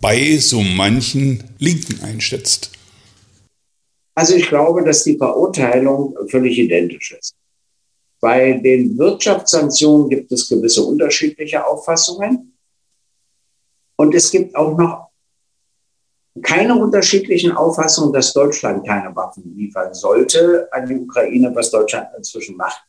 bei 0.00 0.38
so 0.38 0.62
manchen 0.62 1.44
Linken 1.58 2.02
einschätzt. 2.02 2.70
Also 4.18 4.34
ich 4.34 4.48
glaube, 4.48 4.82
dass 4.82 5.04
die 5.04 5.16
Verurteilung 5.16 6.12
völlig 6.26 6.58
identisch 6.58 7.12
ist. 7.12 7.36
Bei 8.18 8.54
den 8.54 8.98
Wirtschaftssanktionen 8.98 10.08
gibt 10.08 10.32
es 10.32 10.48
gewisse 10.48 10.82
unterschiedliche 10.82 11.64
Auffassungen. 11.64 12.58
Und 13.94 14.16
es 14.16 14.28
gibt 14.32 14.56
auch 14.56 14.76
noch 14.76 15.10
keine 16.42 16.74
unterschiedlichen 16.74 17.52
Auffassungen, 17.52 18.12
dass 18.12 18.32
Deutschland 18.32 18.84
keine 18.84 19.14
Waffen 19.14 19.54
liefern 19.56 19.94
sollte 19.94 20.66
an 20.72 20.88
die 20.88 20.96
Ukraine, 20.96 21.54
was 21.54 21.70
Deutschland 21.70 22.08
inzwischen 22.16 22.56
macht. 22.56 22.82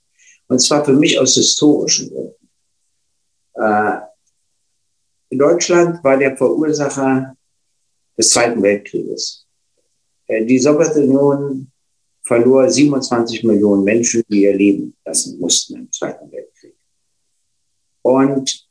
Und 0.48 0.58
zwar 0.58 0.84
für 0.84 0.94
mich 0.94 1.20
aus 1.20 1.36
historischen 1.36 2.10
Gründen. 2.10 2.50
Äh, 3.54 4.00
Deutschland 5.30 6.04
war 6.04 6.18
der 6.18 6.36
Verursacher 6.36 7.38
des 8.18 8.32
Zweiten 8.32 8.64
Weltkrieges. 8.64 9.46
Äh, 10.30 10.46
die 10.46 10.60
Sowjetunion 10.60 11.70
verlor 12.24 12.70
27 12.70 13.44
Millionen 13.44 13.84
Menschen, 13.84 14.24
die 14.30 14.44
ihr 14.44 14.56
Leben 14.56 14.96
lassen 15.04 15.40
mussten 15.40 15.76
im 15.76 15.92
Zweiten 15.92 16.32
Weltkrieg. 16.32 16.76
Und 18.04 18.68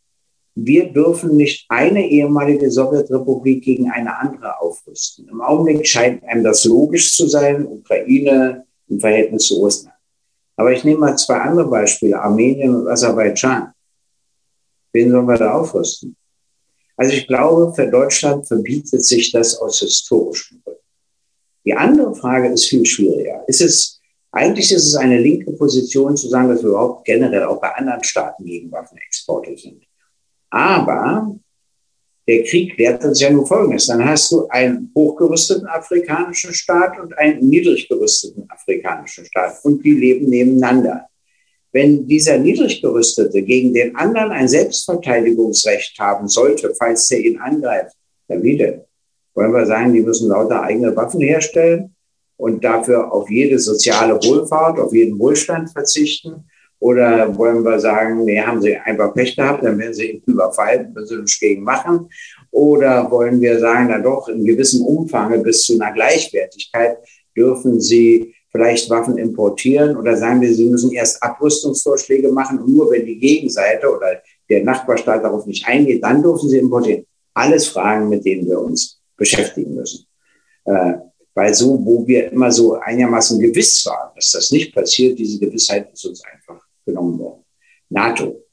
wir 0.55 0.93
dürfen 0.93 1.37
nicht 1.37 1.67
eine 1.69 2.09
ehemalige 2.09 2.71
Sowjetrepublik 2.71 3.63
gegen 3.65 3.91
eine 3.91 4.17
andere 4.17 4.61
aufrüsten. 4.61 5.29
Im 5.29 5.41
Augenblick 5.41 5.87
scheint 5.87 6.25
einem 6.25 6.45
das 6.45 6.65
logisch 6.65 7.15
zu 7.15 7.29
sein, 7.29 7.67
Ukraine 7.67 8.65
im 8.89 9.01
Verhältnis 9.01 9.47
zu 9.47 9.57
Russland. 9.57 9.95
Aber 10.57 10.73
ich 10.73 10.83
nehme 10.83 11.01
mal 11.01 11.17
zwei 11.17 11.39
andere 11.39 11.69
Beispiele, 11.69 12.21
Armenien 12.21 12.75
und 12.75 12.89
Aserbaidschan. 12.89 13.73
Wen 14.93 15.11
sollen 15.11 15.27
wir 15.27 15.37
da 15.37 15.53
aufrüsten? 15.53 16.17
Also 16.97 17.13
ich 17.13 17.27
glaube, 17.29 17.73
für 17.75 17.89
Deutschland 17.89 18.47
verbietet 18.49 19.05
sich 19.05 19.31
das 19.31 19.57
aus 19.57 19.79
historischen 19.79 20.61
Gründen. 20.65 20.88
Die 21.69 21.75
andere 21.75 22.15
Frage 22.15 22.49
ist 22.49 22.65
viel 22.65 22.87
schwieriger. 22.87 23.45
Ist 23.47 23.61
es, 23.61 24.01
eigentlich 24.33 24.73
ist 24.73 24.87
es 24.87 24.95
eine 24.95 25.19
linke 25.19 25.53
Position 25.53 26.17
zu 26.17 26.27
sagen, 26.31 26.49
dass 26.49 26.63
wir 26.63 26.71
überhaupt 26.71 27.05
generell 27.05 27.43
auch 27.43 27.61
bei 27.61 27.69
anderen 27.75 28.03
Staaten 28.03 28.47
gegen 28.47 28.73
Waffenexporte 28.73 29.55
sind. 29.55 29.83
Aber 30.49 31.37
der 32.27 32.45
Krieg 32.45 32.75
lehrt 32.79 33.05
uns 33.05 33.21
ja 33.21 33.29
nur 33.29 33.47
Folgendes. 33.47 33.87
Dann 33.87 34.03
hast 34.03 34.33
du 34.33 34.49
einen 34.49 34.91
hochgerüsteten 34.95 35.67
afrikanischen 35.67 36.55
Staat 36.55 36.99
und 36.99 37.13
einen 37.19 37.47
niedrig 37.47 37.87
gerüsteten 37.87 38.47
afrikanischen 38.49 39.27
Staat 39.27 39.63
und 39.63 39.85
die 39.85 39.93
leben 39.93 40.31
nebeneinander. 40.31 41.05
Wenn 41.73 42.09
dieser 42.09 42.39
niedriggerüstete 42.39 43.43
gegen 43.43 43.75
den 43.75 43.95
anderen 43.95 44.31
ein 44.31 44.49
Selbstverteidigungsrecht 44.49 45.99
haben 45.99 46.29
sollte, 46.29 46.75
falls 46.79 47.11
er 47.11 47.21
ihn 47.21 47.39
angreift, 47.39 47.95
dann 48.27 48.43
wie 48.43 48.57
denn? 48.57 48.88
Wollen 49.39 49.53
wir 49.53 49.67
sagen, 49.67 49.93
die 49.93 50.01
müssen 50.01 50.31
lauter 50.31 50.65
eigene 50.65 50.97
Waffen 50.97 51.21
herstellen 51.21 51.95
und 52.39 52.65
dafür 52.65 53.13
auf 53.13 53.31
jede 53.31 53.61
soziale 53.61 54.15
Wohlfahrt, 54.15 54.81
auf 54.81 54.93
jeden 54.93 55.17
Wohlstand 55.17 55.71
verzichten? 55.71 56.43
Oder 56.81 57.39
wollen 57.39 57.63
wir 57.63 57.79
sagen, 57.79 58.25
nee, 58.25 58.41
haben 58.41 58.61
sie 58.61 58.77
einfach 58.77 59.15
Pech 59.15 59.37
gehabt, 59.37 59.63
dann 59.63 59.79
werden 59.79 59.95
sie 59.95 60.21
überfallen, 60.27 60.93
müssen 60.93 61.07
sie 61.07 61.17
nichts 61.19 61.39
gegen 61.39 61.63
machen. 61.63 62.09
Oder 62.51 63.09
wollen 63.13 63.41
wir 63.41 63.61
sagen, 63.61 63.87
na 63.91 64.01
doch, 64.01 64.27
in 64.27 64.45
gewissem 64.45 64.85
Umfang 64.85 65.41
bis 65.45 65.63
zu 65.63 65.75
einer 65.75 65.93
Gleichwertigkeit 65.93 66.97
dürfen 67.37 67.81
sie 67.81 68.35
vielleicht 68.51 68.91
Waffen 68.91 69.19
importieren 69.19 69.97
oder 69.97 70.17
sagen 70.17 70.41
wir, 70.41 70.53
sie 70.53 70.69
müssen 70.69 70.91
erst 70.91 71.23
Abrüstungsvorschläge 71.23 72.33
machen 72.33 72.59
und 72.59 72.75
nur 72.75 72.91
wenn 72.91 73.07
die 73.07 73.21
Gegenseite 73.21 73.89
oder 73.89 74.21
der 74.51 74.65
Nachbarstaat 74.65 75.23
darauf 75.23 75.47
nicht 75.47 75.65
eingeht, 75.69 76.03
dann 76.03 76.25
dürfen 76.25 76.49
sie 76.49 76.59
importieren. 76.59 77.07
Alles 77.35 77.69
Fragen, 77.69 78.09
mit 78.09 78.25
denen 78.25 78.45
wir 78.49 78.61
uns 78.61 78.98
beschäftigen 79.19 79.75
müssen. 79.75 80.07
Äh, 80.65 80.95
weil 81.35 81.55
so, 81.55 81.79
wo 81.85 82.07
wir 82.07 82.33
immer 82.33 82.51
so 82.51 82.75
einigermaßen 82.75 83.39
gewiss 83.39 83.85
waren, 83.87 84.13
dass 84.15 84.33
das 84.33 84.51
nicht 84.51 84.75
passiert, 84.75 85.19
diese 85.19 85.39
Gewissheit 85.39 85.93
ist 85.93 86.05
uns 86.07 86.25
einfach 86.25 86.61
genommen 86.85 87.19
worden. 87.19 87.45
NATO. 87.91 88.45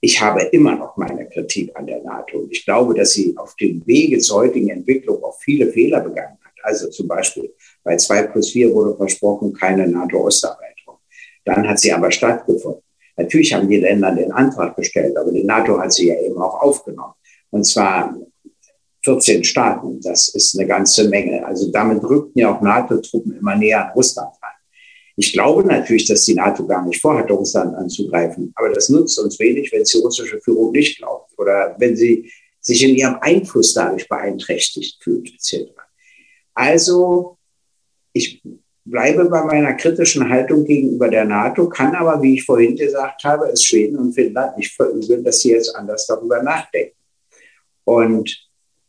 Ich 0.00 0.20
habe 0.20 0.42
immer 0.52 0.76
noch 0.76 0.96
meine 0.96 1.28
Kritik 1.28 1.74
an 1.74 1.86
der 1.86 2.02
NATO. 2.02 2.46
Ich 2.50 2.64
glaube, 2.64 2.94
dass 2.94 3.12
sie 3.12 3.36
auf 3.36 3.56
dem 3.56 3.84
Wege 3.86 4.18
zur 4.18 4.38
heutigen 4.40 4.68
Entwicklung 4.68 5.22
auch 5.24 5.38
viele 5.40 5.72
Fehler 5.72 6.00
begangen 6.00 6.38
hat. 6.42 6.52
Also 6.62 6.88
zum 6.90 7.08
Beispiel 7.08 7.52
bei 7.82 7.96
2 7.96 8.24
plus 8.24 8.50
4 8.50 8.72
wurde 8.72 8.96
versprochen, 8.96 9.52
keine 9.52 9.88
NATO-Osterweiterung. 9.88 10.98
Dann 11.44 11.66
hat 11.66 11.78
sie 11.78 11.92
aber 11.92 12.10
stattgefunden. 12.10 12.82
Natürlich 13.16 13.52
haben 13.52 13.68
die 13.68 13.80
Länder 13.80 14.14
den 14.14 14.30
Antrag 14.30 14.76
gestellt, 14.76 15.16
aber 15.16 15.32
die 15.32 15.42
NATO 15.42 15.78
hat 15.80 15.92
sie 15.92 16.08
ja 16.08 16.20
eben 16.20 16.40
auch 16.40 16.60
aufgenommen. 16.60 17.14
Und 17.50 17.64
zwar 17.64 18.14
14 19.08 19.42
Staaten. 19.42 20.00
Das 20.02 20.28
ist 20.28 20.58
eine 20.58 20.68
ganze 20.68 21.08
Menge. 21.08 21.44
Also 21.46 21.70
damit 21.70 22.02
rückten 22.02 22.38
ja 22.40 22.54
auch 22.54 22.60
NATO-Truppen 22.60 23.38
immer 23.38 23.56
näher 23.56 23.86
an 23.86 23.92
Russland 23.94 24.34
ran. 24.42 24.52
Ich 25.16 25.32
glaube 25.32 25.64
natürlich, 25.64 26.06
dass 26.06 26.24
die 26.24 26.34
NATO 26.34 26.66
gar 26.66 26.84
nicht 26.84 27.00
vorhat, 27.00 27.30
Russland 27.30 27.74
anzugreifen. 27.74 28.52
Aber 28.54 28.68
das 28.68 28.90
nutzt 28.90 29.18
uns 29.18 29.38
wenig, 29.40 29.72
wenn 29.72 29.82
es 29.82 29.92
die 29.92 29.98
russische 29.98 30.40
Führung 30.40 30.72
nicht 30.72 30.98
glaubt 30.98 31.32
oder 31.38 31.74
wenn 31.78 31.96
sie 31.96 32.30
sich 32.60 32.84
in 32.84 32.96
ihrem 32.96 33.16
Einfluss 33.20 33.72
dadurch 33.72 34.06
beeinträchtigt 34.08 35.02
fühlt, 35.02 35.32
etc. 35.32 35.70
Also, 36.52 37.38
ich 38.12 38.42
bleibe 38.84 39.24
bei 39.24 39.42
meiner 39.42 39.72
kritischen 39.74 40.28
Haltung 40.28 40.64
gegenüber 40.64 41.08
der 41.08 41.24
NATO, 41.24 41.68
kann 41.68 41.94
aber, 41.94 42.20
wie 42.20 42.34
ich 42.34 42.44
vorhin 42.44 42.76
gesagt 42.76 43.24
habe, 43.24 43.46
es 43.46 43.64
Schweden 43.64 43.98
und 43.98 44.12
Finnland 44.12 44.58
nicht 44.58 44.74
verübeln, 44.74 45.24
dass 45.24 45.40
sie 45.40 45.52
jetzt 45.52 45.74
anders 45.74 46.06
darüber 46.06 46.42
nachdenken. 46.42 46.96
Und 47.84 48.47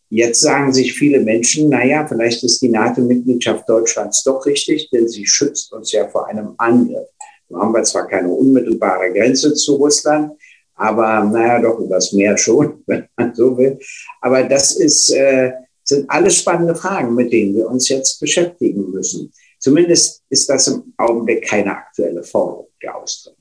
Jetzt 0.09 0.41
sagen 0.41 0.73
sich 0.73 0.93
viele 0.93 1.19
Menschen, 1.19 1.69
naja, 1.69 2.05
vielleicht 2.07 2.43
ist 2.43 2.61
die 2.61 2.69
NATO-Mitgliedschaft 2.69 3.69
Deutschlands 3.69 4.23
doch 4.23 4.43
richtig, 4.45 4.89
denn 4.89 5.07
sie 5.07 5.27
schützt 5.27 5.71
uns 5.71 5.91
ja 5.91 6.07
vor 6.07 6.27
einem 6.27 6.55
Angriff. 6.57 7.07
Nun 7.49 7.61
haben 7.61 7.73
wir 7.73 7.83
zwar 7.83 8.07
keine 8.07 8.29
unmittelbare 8.29 9.13
Grenze 9.13 9.53
zu 9.53 9.75
Russland, 9.75 10.31
aber 10.75 11.23
naja, 11.25 11.61
doch 11.61 11.79
übers 11.79 12.11
Meer 12.13 12.37
schon, 12.37 12.83
wenn 12.87 13.07
man 13.17 13.35
so 13.35 13.55
will. 13.55 13.77
Aber 14.21 14.43
das 14.43 14.77
ist, 14.77 15.11
äh, 15.11 15.51
sind 15.83 16.09
alles 16.09 16.37
spannende 16.37 16.73
Fragen, 16.73 17.13
mit 17.13 17.31
denen 17.31 17.55
wir 17.55 17.67
uns 17.67 17.87
jetzt 17.89 18.19
beschäftigen 18.19 18.89
müssen. 18.89 19.31
Zumindest 19.59 20.23
ist 20.29 20.49
das 20.49 20.67
im 20.69 20.93
Augenblick 20.97 21.45
keine 21.45 21.71
aktuelle 21.71 22.23
Forderung, 22.23 22.67
der 22.81 22.95
Austritt. 22.95 23.35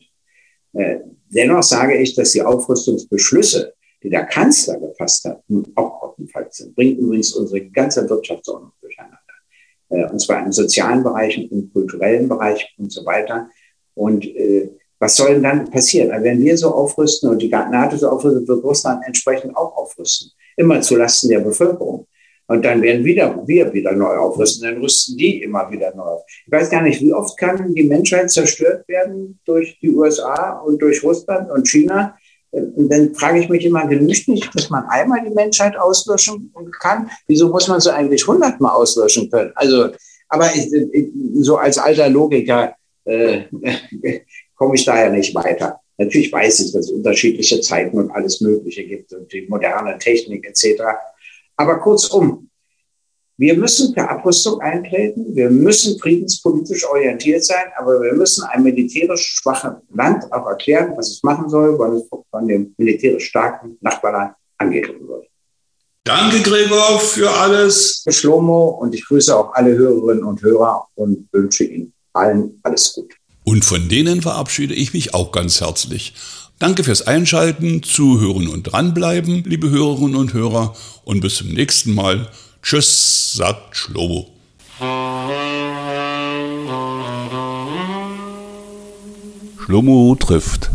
Äh, 0.75 0.99
dennoch 1.29 1.63
sage 1.63 1.97
ich, 1.97 2.15
dass 2.15 2.33
die 2.33 2.43
Aufrüstungsbeschlüsse, 2.43 3.73
die 4.03 4.11
der 4.11 4.27
Kanzler 4.27 4.79
gefasst 4.79 5.25
hat, 5.25 5.43
auch 5.75 6.01
Grottenfalls 6.01 6.59
sind. 6.59 6.75
Bringt 6.75 6.99
übrigens 6.99 7.33
unsere 7.33 7.65
ganze 7.67 8.09
Wirtschaftsordnung 8.09 8.73
durcheinander. 8.81 9.19
Äh, 9.91 10.05
und 10.07 10.21
zwar 10.21 10.45
im 10.45 10.53
sozialen 10.53 11.03
Bereich, 11.03 11.39
im 11.51 11.73
kulturellen 11.73 12.29
Bereich 12.29 12.75
und 12.79 12.93
so 12.93 13.05
weiter. 13.05 13.49
Und 13.95 14.25
äh, 14.25 14.71
was 14.99 15.17
soll 15.17 15.35
denn 15.35 15.43
dann 15.43 15.71
passieren? 15.71 16.11
Also 16.11 16.25
wenn 16.25 16.41
wir 16.41 16.57
so 16.57 16.75
aufrüsten 16.75 17.31
und 17.31 17.41
die 17.41 17.49
NATO 17.49 17.97
so 17.97 18.09
aufrüsten, 18.09 18.47
wird 18.47 18.65
Russland 18.65 19.03
entsprechend 19.07 19.57
auch 19.57 19.77
aufrüsten. 19.77 20.33
Immer 20.57 20.81
zulasten 20.81 21.31
der 21.31 21.41
Bevölkerung. 21.41 22.07
Und 22.51 22.65
dann 22.65 22.81
werden 22.81 23.05
wieder, 23.05 23.47
wir 23.47 23.73
wieder 23.75 23.93
neu 23.93 24.17
aufrüsten, 24.17 24.69
dann 24.69 24.81
rüsten 24.81 25.19
die 25.19 25.43
immer 25.43 25.71
wieder 25.71 25.95
neu 25.95 26.05
auf. 26.05 26.23
Ich 26.47 26.51
weiß 26.51 26.71
gar 26.71 26.81
nicht, 26.83 27.01
wie 27.03 27.13
oft 27.13 27.37
kann 27.37 27.75
die 27.75 27.85
Menschheit 27.85 28.31
zerstört 28.31 28.89
werden 28.89 29.39
durch 29.45 29.79
die 29.81 29.91
USA 29.91 30.59
und 30.61 30.81
durch 30.81 31.05
Russland 31.05 31.51
und 31.51 31.69
China? 31.69 32.17
Und 32.51 32.89
dann 32.89 33.15
frage 33.15 33.41
ich 33.41 33.49
mich 33.49 33.65
immer, 33.65 33.87
genügt 33.87 34.29
nicht, 34.29 34.55
dass 34.55 34.71
man 34.71 34.85
einmal 34.87 35.23
die 35.23 35.35
Menschheit 35.35 35.77
auslöschen 35.77 36.53
kann? 36.81 37.11
Wieso 37.27 37.49
muss 37.49 37.69
man 37.69 37.81
sie 37.81 37.93
eigentlich 37.93 38.27
hundertmal 38.27 38.75
auslöschen 38.75 39.31
können? 39.31 39.53
Also, 39.55 39.91
aber 40.29 40.55
ich, 40.55 40.73
ich, 40.73 41.09
so 41.41 41.57
als 41.57 41.79
alter 41.79 42.09
Logiker 42.09 42.75
äh, 43.05 43.43
komme 44.57 44.75
ich 44.75 44.85
daher 44.85 45.11
nicht 45.11 45.35
weiter. 45.35 45.81
Natürlich 45.99 46.33
weiß 46.33 46.61
ich, 46.61 46.73
dass 46.73 46.87
es 46.87 46.93
unterschiedliche 46.93 47.61
Zeiten 47.61 47.99
und 47.99 48.11
alles 48.13 48.41
Mögliche 48.41 48.85
gibt 48.85 49.13
und 49.13 49.33
die 49.33 49.47
moderne 49.49 49.99
Technik 49.99 50.47
etc. 50.47 50.83
Aber 51.57 51.81
kurzum, 51.81 52.49
wir 53.39 53.57
müssen 53.57 53.95
für 53.95 54.09
Abrüstung 54.09 54.61
eintreten. 54.61 55.35
Wir 55.35 55.49
müssen 55.49 55.97
friedenspolitisch 56.01 56.85
orientiert 56.85 57.45
sein, 57.45 57.67
aber 57.79 58.03
wir 58.03 58.13
müssen 58.13 58.43
einem 58.45 58.65
militärisch 58.65 59.39
schwachen 59.41 59.77
Land 59.95 60.31
auch 60.33 60.49
erklären, 60.49 60.93
was 60.97 61.09
es 61.09 61.23
machen 61.23 61.49
soll, 61.49 61.79
weil 61.79 61.93
es 61.93 62.09
von 62.09 62.49
dem 62.49 62.75
militärisch 62.77 63.27
starken 63.27 63.79
Nachbarland 63.81 64.35
angegriffen 64.59 65.07
wird. 65.07 65.27
Danke, 66.03 66.41
Gregor, 66.43 66.99
für 66.99 67.31
alles. 67.31 68.05
Schlomo 68.09 68.71
und 68.81 68.93
ich 68.95 69.07
grüße 69.07 69.37
auch 69.37 69.55
alle 69.55 69.77
Hörerinnen 69.77 70.25
und 70.25 70.43
Hörer 70.43 70.89
und 70.97 71.29
wünsche 71.31 71.63
Ihnen 71.63 71.93
allen 72.15 72.59
alles 72.65 72.93
gut. 72.93 73.15
Und 73.45 73.65
von 73.65 73.89
denen 73.89 74.21
verabschiede 74.21 74.75
ich 74.75 74.95
mich 74.95 75.15
auch 75.15 75.31
ganz 75.31 75.61
herzlich. 75.61 76.15
Danke 76.59 76.83
fürs 76.83 77.03
Einschalten, 77.07 77.85
Zuhören 77.85 78.49
und 78.49 78.65
dranbleiben, 78.65 79.45
liebe 79.47 79.71
Hörerinnen 79.71 80.17
und 80.17 80.35
Hörer, 80.35 80.75
und 81.05 81.21
bis 81.21 81.37
zum 81.37 81.51
nächsten 81.51 81.95
Mal. 81.95 82.29
Tschüss, 82.63 83.33
sagt 83.35 83.77
Schlobo. 83.77 84.31
Schlomo 89.59 90.15
trifft. 90.17 90.71